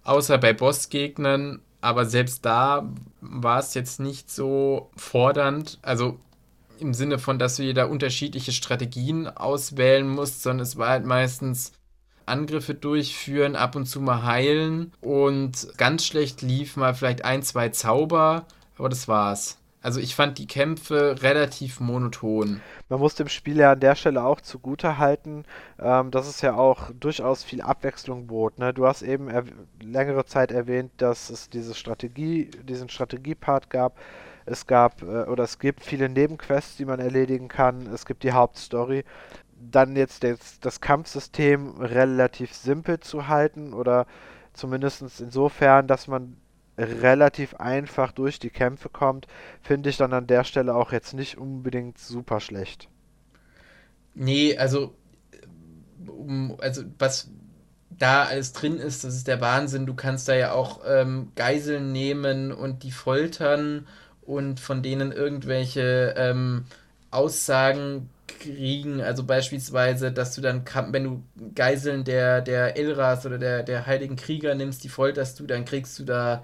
[0.02, 1.60] Außer bei Bossgegnern.
[1.86, 5.78] Aber selbst da war es jetzt nicht so fordernd.
[5.82, 6.18] Also
[6.80, 11.70] im Sinne von, dass du da unterschiedliche Strategien auswählen musst, sondern es war halt meistens
[12.26, 17.68] Angriffe durchführen, ab und zu mal heilen und ganz schlecht lief mal vielleicht ein, zwei
[17.68, 19.56] Zauber, aber das war's.
[19.86, 22.60] Also ich fand die Kämpfe relativ monoton.
[22.88, 25.44] Man muss dem Spiel ja an der Stelle auch zugute halten,
[25.78, 28.58] ähm, dass es ja auch durchaus viel Abwechslung bot.
[28.58, 28.74] Ne?
[28.74, 29.30] Du hast eben
[29.80, 33.96] längere Zeit erwähnt, dass es diese Strategie, diesen Strategiepart gab.
[34.44, 37.86] Es gab äh, oder es gibt viele Nebenquests, die man erledigen kann.
[37.86, 39.04] Es gibt die Hauptstory
[39.70, 44.08] dann jetzt das, das Kampfsystem relativ simpel zu halten oder
[44.52, 46.38] zumindest insofern, dass man
[46.78, 49.26] relativ einfach durch die Kämpfe kommt,
[49.62, 52.88] finde ich dann an der Stelle auch jetzt nicht unbedingt super schlecht.
[54.14, 54.94] Nee, also,
[56.58, 57.30] also was
[57.98, 59.86] da alles drin ist, das ist der Wahnsinn.
[59.86, 63.86] Du kannst da ja auch ähm, Geiseln nehmen und die foltern
[64.22, 66.64] und von denen irgendwelche ähm,
[67.10, 69.00] Aussagen kriegen.
[69.00, 71.22] Also beispielsweise, dass du dann, wenn du
[71.54, 75.98] Geiseln der, der Elras oder der, der Heiligen Krieger nimmst, die folterst du, dann kriegst
[75.98, 76.42] du da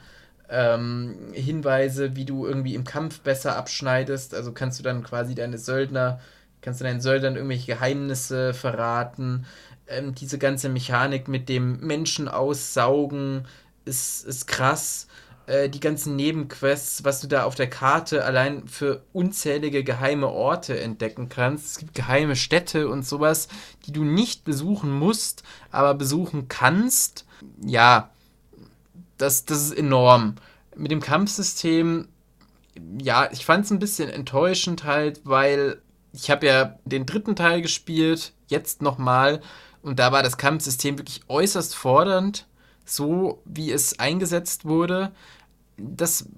[0.53, 4.35] ähm, Hinweise, wie du irgendwie im Kampf besser abschneidest.
[4.35, 6.21] Also kannst du dann quasi deine Söldner,
[6.61, 9.47] kannst du deinen Söldnern irgendwelche Geheimnisse verraten.
[9.89, 13.47] Ähm, diese ganze Mechanik mit dem Menschen aussaugen
[13.87, 15.09] ist, ist krass.
[15.47, 20.79] Äh, die ganzen Nebenquests, was du da auf der Karte allein für unzählige geheime Orte
[20.79, 21.67] entdecken kannst.
[21.67, 23.49] Es gibt geheime Städte und sowas,
[23.87, 27.25] die du nicht besuchen musst, aber besuchen kannst.
[27.65, 28.12] Ja,
[29.23, 30.37] das, das ist enorm.
[30.77, 32.09] Mit dem Kampfsystem,
[33.01, 35.81] ja, ich fand es ein bisschen enttäuschend halt, weil
[36.13, 39.41] ich habe ja den dritten Teil gespielt, jetzt nochmal,
[39.83, 42.47] und da war das Kampfsystem wirklich äußerst fordernd
[42.85, 45.13] so wie es eingesetzt wurde,
[45.77, 46.29] das,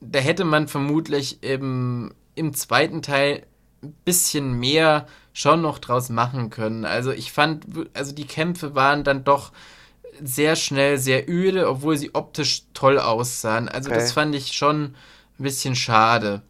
[0.00, 3.46] da hätte man vermutlich im, im zweiten Teil
[3.82, 6.84] ein bisschen mehr schon noch draus machen können.
[6.84, 9.52] Also ich fand, also die Kämpfe waren dann doch
[10.22, 13.68] sehr schnell sehr öde, obwohl sie optisch toll aussahen.
[13.68, 13.98] Also okay.
[13.98, 14.94] das fand ich schon
[15.38, 16.42] ein bisschen schade.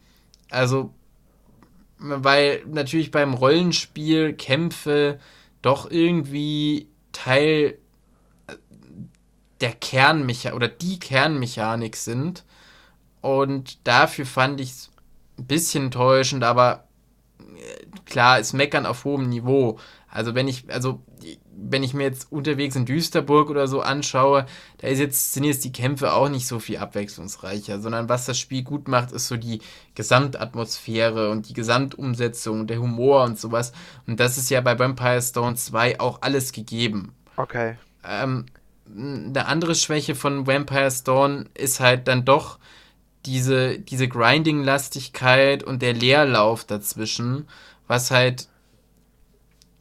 [0.51, 0.93] Also,
[1.99, 5.19] weil natürlich beim Rollenspiel Kämpfe
[5.63, 7.79] doch irgendwie Teil
[9.61, 12.45] der Kernmechanik oder die Kernmechanik sind.
[13.21, 14.91] Und dafür fand ich es
[15.39, 16.87] ein bisschen täuschend, aber
[17.39, 19.79] äh, klar, ist Meckern auf hohem Niveau.
[20.11, 21.01] Also wenn ich, also
[21.71, 24.47] wenn ich mir jetzt unterwegs in Düsterburg oder so anschaue,
[24.79, 28.39] da ist jetzt, sind jetzt die Kämpfe auch nicht so viel abwechslungsreicher, sondern was das
[28.39, 29.61] Spiel gut macht, ist so die
[29.95, 33.73] Gesamtatmosphäre und die Gesamtumsetzung, der Humor und sowas.
[34.07, 37.13] Und das ist ja bei Vampire Stone 2 auch alles gegeben.
[37.37, 37.77] Okay.
[38.05, 38.47] Ähm,
[38.97, 42.59] eine andere Schwäche von Vampire's Dawn ist halt dann doch
[43.27, 47.49] diese, diese Grinding-Lastigkeit und der Leerlauf dazwischen,
[47.87, 48.49] was halt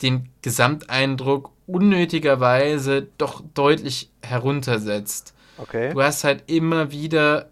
[0.01, 5.33] den Gesamteindruck unnötigerweise doch deutlich heruntersetzt.
[5.57, 5.93] Okay.
[5.93, 7.49] Du hast halt immer wieder,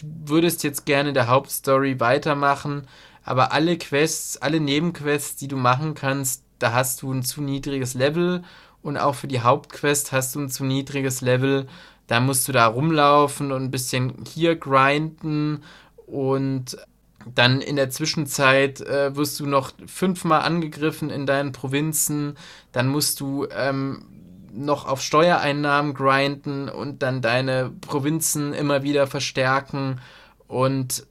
[0.00, 2.86] du würdest jetzt gerne der Hauptstory weitermachen,
[3.24, 7.94] aber alle Quests, alle Nebenquests, die du machen kannst, da hast du ein zu niedriges
[7.94, 8.42] Level
[8.82, 11.66] und auch für die Hauptquest hast du ein zu niedriges Level.
[12.06, 15.62] Da musst du da rumlaufen und ein bisschen hier grinden
[16.06, 16.76] und
[17.34, 22.36] dann in der Zwischenzeit äh, wirst du noch fünfmal angegriffen in deinen Provinzen.
[22.72, 24.04] Dann musst du ähm,
[24.52, 30.00] noch auf Steuereinnahmen grinden und dann deine Provinzen immer wieder verstärken.
[30.46, 31.06] Und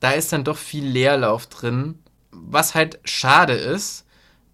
[0.00, 1.98] da ist dann doch viel Leerlauf drin.
[2.30, 4.04] Was halt schade ist,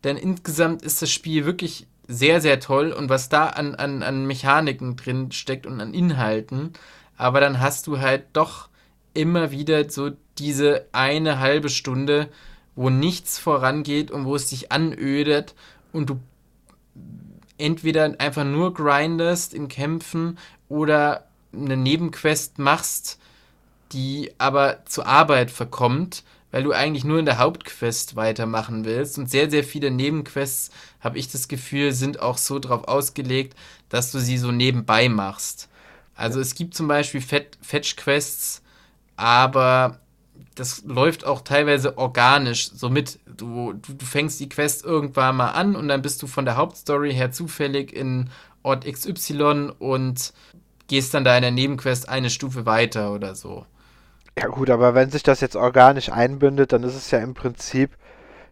[0.05, 4.27] denn insgesamt ist das Spiel wirklich sehr, sehr toll und was da an, an, an
[4.27, 6.73] Mechaniken drin steckt und an Inhalten.
[7.17, 8.68] Aber dann hast du halt doch
[9.19, 12.29] immer wieder so diese eine halbe Stunde,
[12.77, 15.57] wo nichts vorangeht und wo es dich anödet
[15.93, 16.21] und du
[17.59, 20.39] entweder einfach nur grindest in Kämpfen
[20.69, 23.19] oder eine Nebenquest machst,
[23.91, 29.19] die aber zur Arbeit verkommt, weil du eigentlich nur in der Hauptquest weitermachen willst.
[29.19, 33.57] Und sehr, sehr viele Nebenquests, habe ich das Gefühl, sind auch so drauf ausgelegt,
[33.89, 35.69] dass du sie so nebenbei machst.
[36.15, 38.63] Also es gibt zum Beispiel Fetch-Quests,
[39.19, 39.99] aber
[40.55, 43.19] das läuft auch teilweise organisch so mit.
[43.27, 46.57] Du, du, du, fängst die Quest irgendwann mal an und dann bist du von der
[46.57, 48.31] Hauptstory her zufällig in
[48.63, 50.33] Ort XY und
[50.87, 53.67] gehst dann da in der Nebenquest eine Stufe weiter oder so.
[54.39, 57.91] Ja gut, aber wenn sich das jetzt organisch einbindet, dann ist es ja im Prinzip,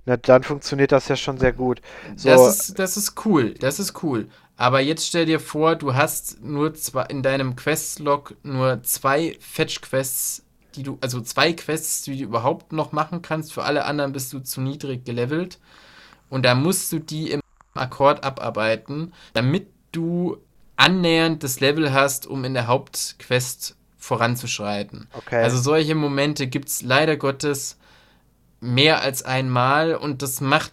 [0.04, 1.80] na, dann funktioniert das ja schon sehr gut.
[2.16, 4.28] So, das, ist, das ist cool, das ist cool.
[4.56, 10.45] Aber jetzt stell dir vor, du hast nur zwei, in deinem Questlog nur zwei Fetch-Quests
[10.76, 13.52] die du, also zwei Quests, die du überhaupt noch machen kannst.
[13.52, 15.58] Für alle anderen bist du zu niedrig gelevelt.
[16.28, 17.40] Und da musst du die im
[17.74, 20.38] Akkord abarbeiten, damit du
[20.76, 25.08] annähernd das Level hast, um in der Hauptquest voranzuschreiten.
[25.12, 25.42] Okay.
[25.42, 27.78] Also solche Momente gibt es leider Gottes
[28.60, 30.72] mehr als einmal und das macht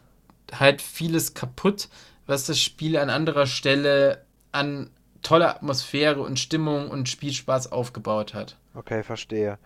[0.52, 1.90] halt vieles kaputt,
[2.26, 4.90] was das Spiel an anderer Stelle an
[5.22, 8.58] toller Atmosphäre und Stimmung und Spielspaß aufgebaut hat.
[8.76, 9.58] Okay, verstehe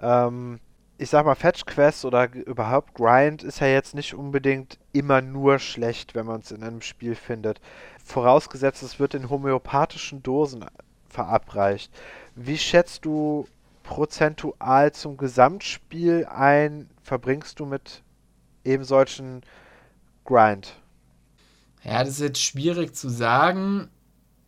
[0.00, 0.60] ähm,
[0.96, 5.58] ich sag mal, Fetch Quest oder überhaupt Grind ist ja jetzt nicht unbedingt immer nur
[5.58, 7.60] schlecht, wenn man es in einem Spiel findet.
[8.04, 10.64] Vorausgesetzt, es wird in homöopathischen Dosen
[11.08, 11.92] verabreicht.
[12.34, 13.46] Wie schätzt du
[13.82, 18.02] prozentual zum Gesamtspiel ein, verbringst du mit
[18.64, 19.42] eben solchen
[20.24, 20.76] Grind?
[21.82, 23.90] Ja, das ist jetzt schwierig zu sagen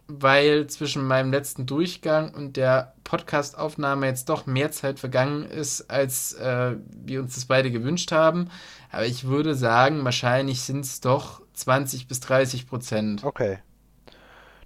[0.09, 6.35] weil zwischen meinem letzten Durchgang und der Podcastaufnahme jetzt doch mehr Zeit vergangen ist, als
[6.35, 8.51] äh, wir uns das beide gewünscht haben.
[8.91, 13.25] Aber ich würde sagen, wahrscheinlich sind es doch 20 bis 30 Prozent.
[13.25, 13.59] Okay.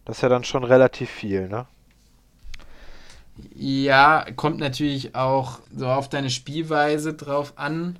[0.05, 1.67] Das ist ja dann schon relativ viel, ne?
[3.55, 7.99] Ja, kommt natürlich auch so auf deine Spielweise drauf an.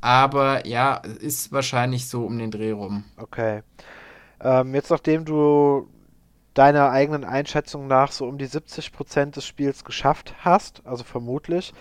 [0.00, 3.04] Aber ja, ist wahrscheinlich so um den Dreh rum.
[3.16, 3.62] Okay.
[4.40, 5.88] Ähm, jetzt nachdem du
[6.60, 11.72] deiner eigenen Einschätzung nach so um die 70 Prozent des Spiels geschafft hast, also vermutlich,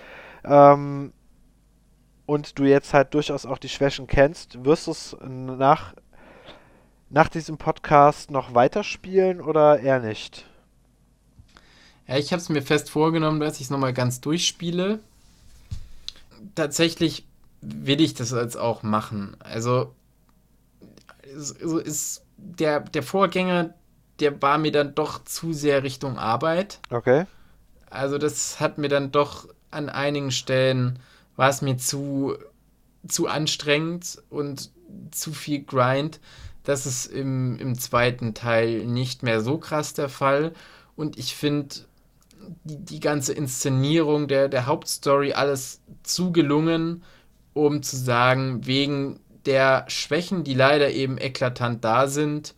[0.45, 1.11] ähm,
[2.25, 5.95] und du jetzt halt durchaus auch die Schwächen kennst, wirst du es nach,
[7.09, 10.45] nach diesem Podcast noch weiterspielen oder eher nicht?
[12.07, 15.01] Ja, ich habe es mir fest vorgenommen, dass ich es nochmal ganz durchspiele.
[16.55, 17.27] Tatsächlich
[17.59, 19.35] will ich das jetzt auch machen.
[19.41, 19.93] Also,
[21.35, 23.73] so ist der, der Vorgänger,
[24.19, 26.79] der war mir dann doch zu sehr Richtung Arbeit.
[26.89, 27.25] Okay.
[27.89, 30.99] Also das hat mir dann doch an einigen Stellen
[31.35, 32.35] war es mir zu
[33.07, 34.71] zu anstrengend und
[35.11, 36.19] zu viel Grind.
[36.63, 40.53] Das ist im, im zweiten Teil nicht mehr so krass der Fall.
[40.95, 41.75] Und ich finde
[42.63, 47.03] die, die ganze Inszenierung der, der Hauptstory alles zu gelungen,
[47.53, 52.53] um zu sagen, wegen der Schwächen, die leider eben eklatant da sind,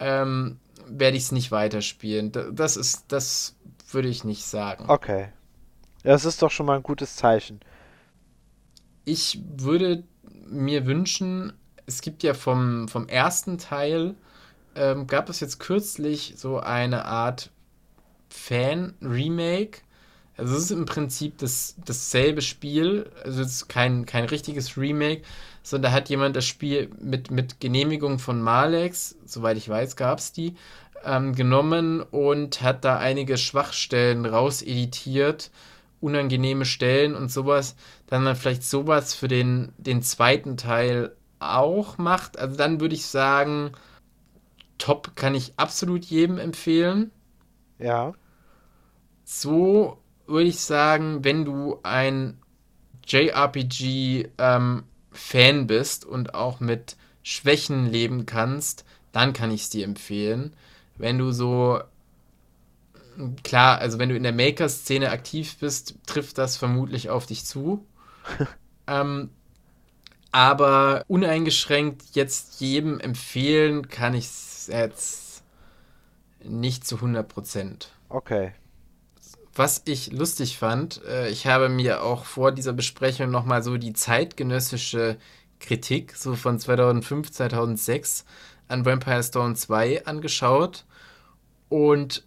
[0.00, 2.32] ähm, werde ich es nicht weiterspielen.
[2.52, 3.56] Das ist, das
[3.90, 4.84] würde ich nicht sagen.
[4.88, 5.28] Okay.
[6.02, 7.60] Das ist doch schon mal ein gutes Zeichen.
[9.04, 10.04] Ich würde
[10.46, 11.52] mir wünschen,
[11.86, 14.14] es gibt ja vom, vom ersten Teil,
[14.74, 17.50] ähm, gab es jetzt kürzlich so eine Art
[18.30, 19.80] Fan-Remake.
[20.36, 25.22] Also es ist im Prinzip das, dasselbe Spiel, also es ist kein, kein richtiges Remake,
[25.62, 30.18] sondern da hat jemand das Spiel mit, mit Genehmigung von Malex, soweit ich weiß, gab
[30.18, 30.54] es die,
[31.04, 35.50] ähm, genommen und hat da einige Schwachstellen rauseditiert,
[36.00, 37.76] unangenehme Stellen und sowas,
[38.06, 42.38] dann man vielleicht sowas für den, den zweiten Teil auch macht.
[42.38, 43.72] Also dann würde ich sagen,
[44.78, 47.10] top, kann ich absolut jedem empfehlen.
[47.78, 48.14] Ja.
[49.24, 50.01] So
[50.32, 52.38] würde ich sagen, wenn du ein
[53.06, 54.84] JRPG-Fan
[55.34, 60.54] ähm, bist und auch mit Schwächen leben kannst, dann kann ich es dir empfehlen.
[60.96, 61.80] Wenn du so
[63.42, 67.86] klar, also wenn du in der Maker-Szene aktiv bist, trifft das vermutlich auf dich zu.
[68.86, 69.30] ähm,
[70.30, 75.42] aber uneingeschränkt jetzt jedem empfehlen kann ich es jetzt
[76.42, 77.92] nicht zu 100 Prozent.
[78.08, 78.52] Okay.
[79.54, 83.92] Was ich lustig fand, äh, ich habe mir auch vor dieser Besprechung nochmal so die
[83.92, 85.18] zeitgenössische
[85.60, 88.24] Kritik, so von 2005, 2006
[88.68, 90.86] an Vampire Stone 2 angeschaut.
[91.68, 92.24] Und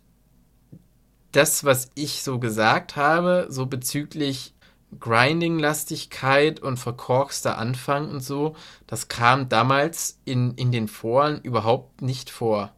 [1.31, 4.53] das, was ich so gesagt habe, so bezüglich
[4.99, 8.55] Grinding-Lastigkeit und verkorkster Anfang und so,
[8.87, 12.73] das kam damals in, in den Foren überhaupt nicht vor.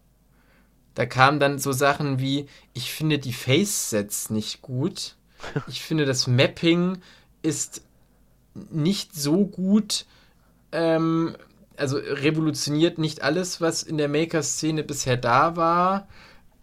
[0.98, 5.16] Da kamen dann so Sachen wie, ich finde die Face-Sets nicht gut.
[5.68, 6.98] Ich finde das Mapping
[7.43, 7.84] ist
[8.72, 10.08] nicht so gut,
[10.72, 11.38] ähm,
[11.76, 16.08] also revolutioniert nicht alles, was in der Maker-Szene bisher da war.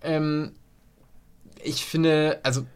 [0.02, 0.50] Ähm,
[1.62, 2.66] ich finde, also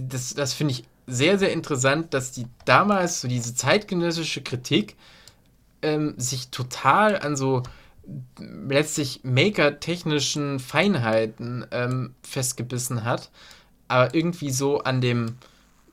[0.00, 4.96] das, das finde ich sehr, sehr interessant, dass die damals so diese zeitgenössische Kritik
[5.82, 7.62] ähm, sich total an so
[8.38, 13.30] letztlich Maker-technischen Feinheiten ähm, festgebissen hat,
[13.88, 15.36] aber irgendwie so an dem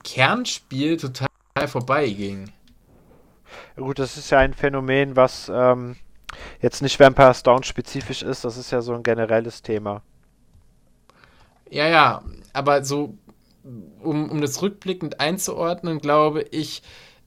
[0.04, 1.28] Kernspiel total
[1.66, 2.50] vorbeiging.
[3.76, 5.96] Gut, das ist ja ein Phänomen, was ähm,
[6.60, 10.02] jetzt nicht Vampire Stone spezifisch ist, das ist ja so ein generelles Thema.
[11.70, 13.16] Ja, ja, aber so,
[14.02, 16.82] um, um das rückblickend einzuordnen, glaube ich,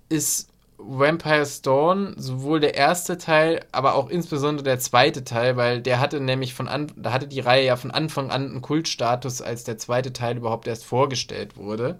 [0.09, 5.99] ist Vampire Dawn sowohl der erste Teil, aber auch insbesondere der zweite Teil, weil der
[5.99, 9.63] hatte nämlich von an, da hatte die Reihe ja von Anfang an einen Kultstatus, als
[9.63, 11.99] der zweite Teil überhaupt erst vorgestellt wurde.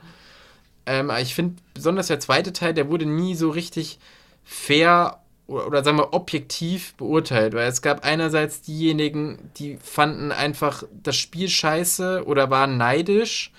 [0.86, 4.00] Ähm, ich finde besonders der zweite Teil, der wurde nie so richtig
[4.44, 10.84] fair oder, oder sagen wir objektiv beurteilt, weil es gab einerseits diejenigen, die fanden einfach
[10.92, 13.52] das Spiel scheiße oder waren neidisch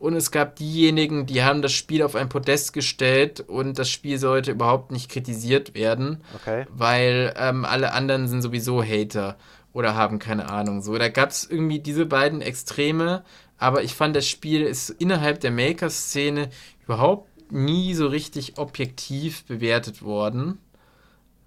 [0.00, 4.18] und es gab diejenigen, die haben das Spiel auf ein Podest gestellt und das Spiel
[4.18, 6.66] sollte überhaupt nicht kritisiert werden, okay.
[6.70, 9.36] weil ähm, alle anderen sind sowieso Hater
[9.74, 10.80] oder haben keine Ahnung.
[10.80, 13.22] So, da gab es irgendwie diese beiden Extreme,
[13.58, 16.48] aber ich fand, das Spiel ist innerhalb der Maker-Szene
[16.84, 20.58] überhaupt nie so richtig objektiv bewertet worden.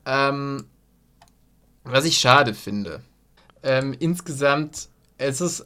[0.06, 0.66] Ähm,
[1.84, 3.02] was ich schade finde.
[3.64, 5.66] Ähm, insgesamt, es ist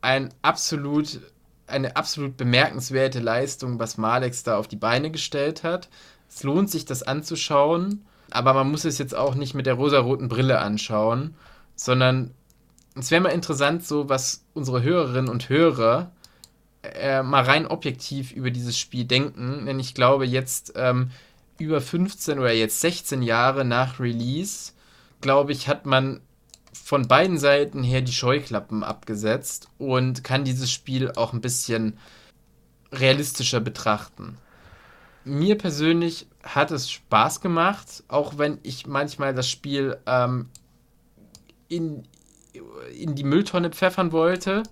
[0.00, 1.20] ein absolut,
[1.68, 5.88] eine absolut bemerkenswerte Leistung, was Malex da auf die Beine gestellt hat.
[6.28, 10.28] Es lohnt sich, das anzuschauen, aber man muss es jetzt auch nicht mit der rosaroten
[10.28, 11.34] Brille anschauen,
[11.74, 12.32] sondern
[12.94, 16.10] es wäre mal interessant, so was unsere Hörerinnen und Hörer
[16.82, 19.66] äh, mal rein objektiv über dieses Spiel denken.
[19.66, 21.10] Denn ich glaube, jetzt ähm,
[21.58, 24.72] über 15 oder jetzt 16 Jahre nach Release,
[25.20, 26.20] glaube ich, hat man
[26.84, 31.98] von beiden Seiten her die Scheuklappen abgesetzt und kann dieses Spiel auch ein bisschen
[32.92, 34.38] realistischer betrachten.
[35.24, 40.48] Mir persönlich hat es Spaß gemacht, auch wenn ich manchmal das Spiel ähm,
[41.68, 42.04] in,
[42.98, 44.62] in die Mülltonne pfeffern wollte.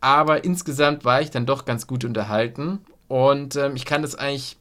[0.00, 2.78] Aber insgesamt war ich dann doch ganz gut unterhalten.
[3.08, 4.56] Und ähm, ich kann das eigentlich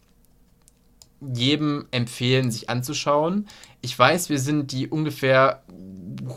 [1.22, 3.48] jedem empfehlen, sich anzuschauen.
[3.82, 5.64] Ich weiß, wir sind die ungefähr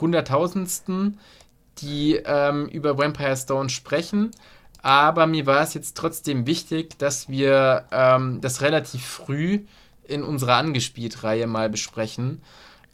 [0.01, 1.19] hunderttausendsten,
[1.79, 4.31] die ähm, über Vampire Stone sprechen.
[4.83, 9.61] Aber mir war es jetzt trotzdem wichtig, dass wir ähm, das relativ früh
[10.05, 12.43] in unserer Angespielt-Reihe mal besprechen.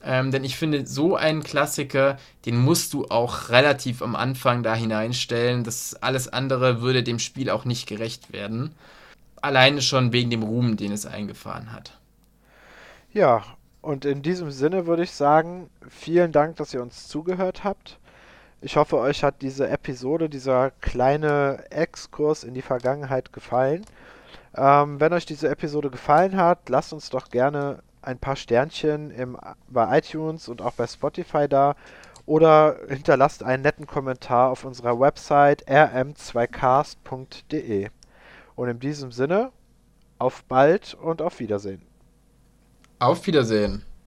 [0.05, 4.75] Ähm, denn ich finde, so einen Klassiker, den musst du auch relativ am Anfang da
[4.75, 5.65] hineinstellen.
[5.65, 8.75] Das alles andere würde dem Spiel auch nicht gerecht werden.
[9.43, 11.99] Alleine schon wegen dem Ruhm, den es eingefahren hat.
[13.13, 13.43] Ja,
[13.81, 17.99] und in diesem Sinne würde ich sagen, vielen Dank, dass ihr uns zugehört habt.
[18.61, 23.85] Ich hoffe, euch hat diese Episode, dieser kleine Exkurs in die Vergangenheit gefallen.
[24.57, 29.39] Ähm, wenn euch diese Episode gefallen hat, lasst uns doch gerne ein paar Sternchen im,
[29.69, 31.75] bei iTunes und auch bei Spotify da
[32.27, 37.89] oder hinterlasst einen netten Kommentar auf unserer Website rm2cast.de.
[38.59, 39.53] Und in diesem Sinne,
[40.19, 41.81] auf bald und auf Wiedersehen.
[42.99, 43.85] Auf Wiedersehen.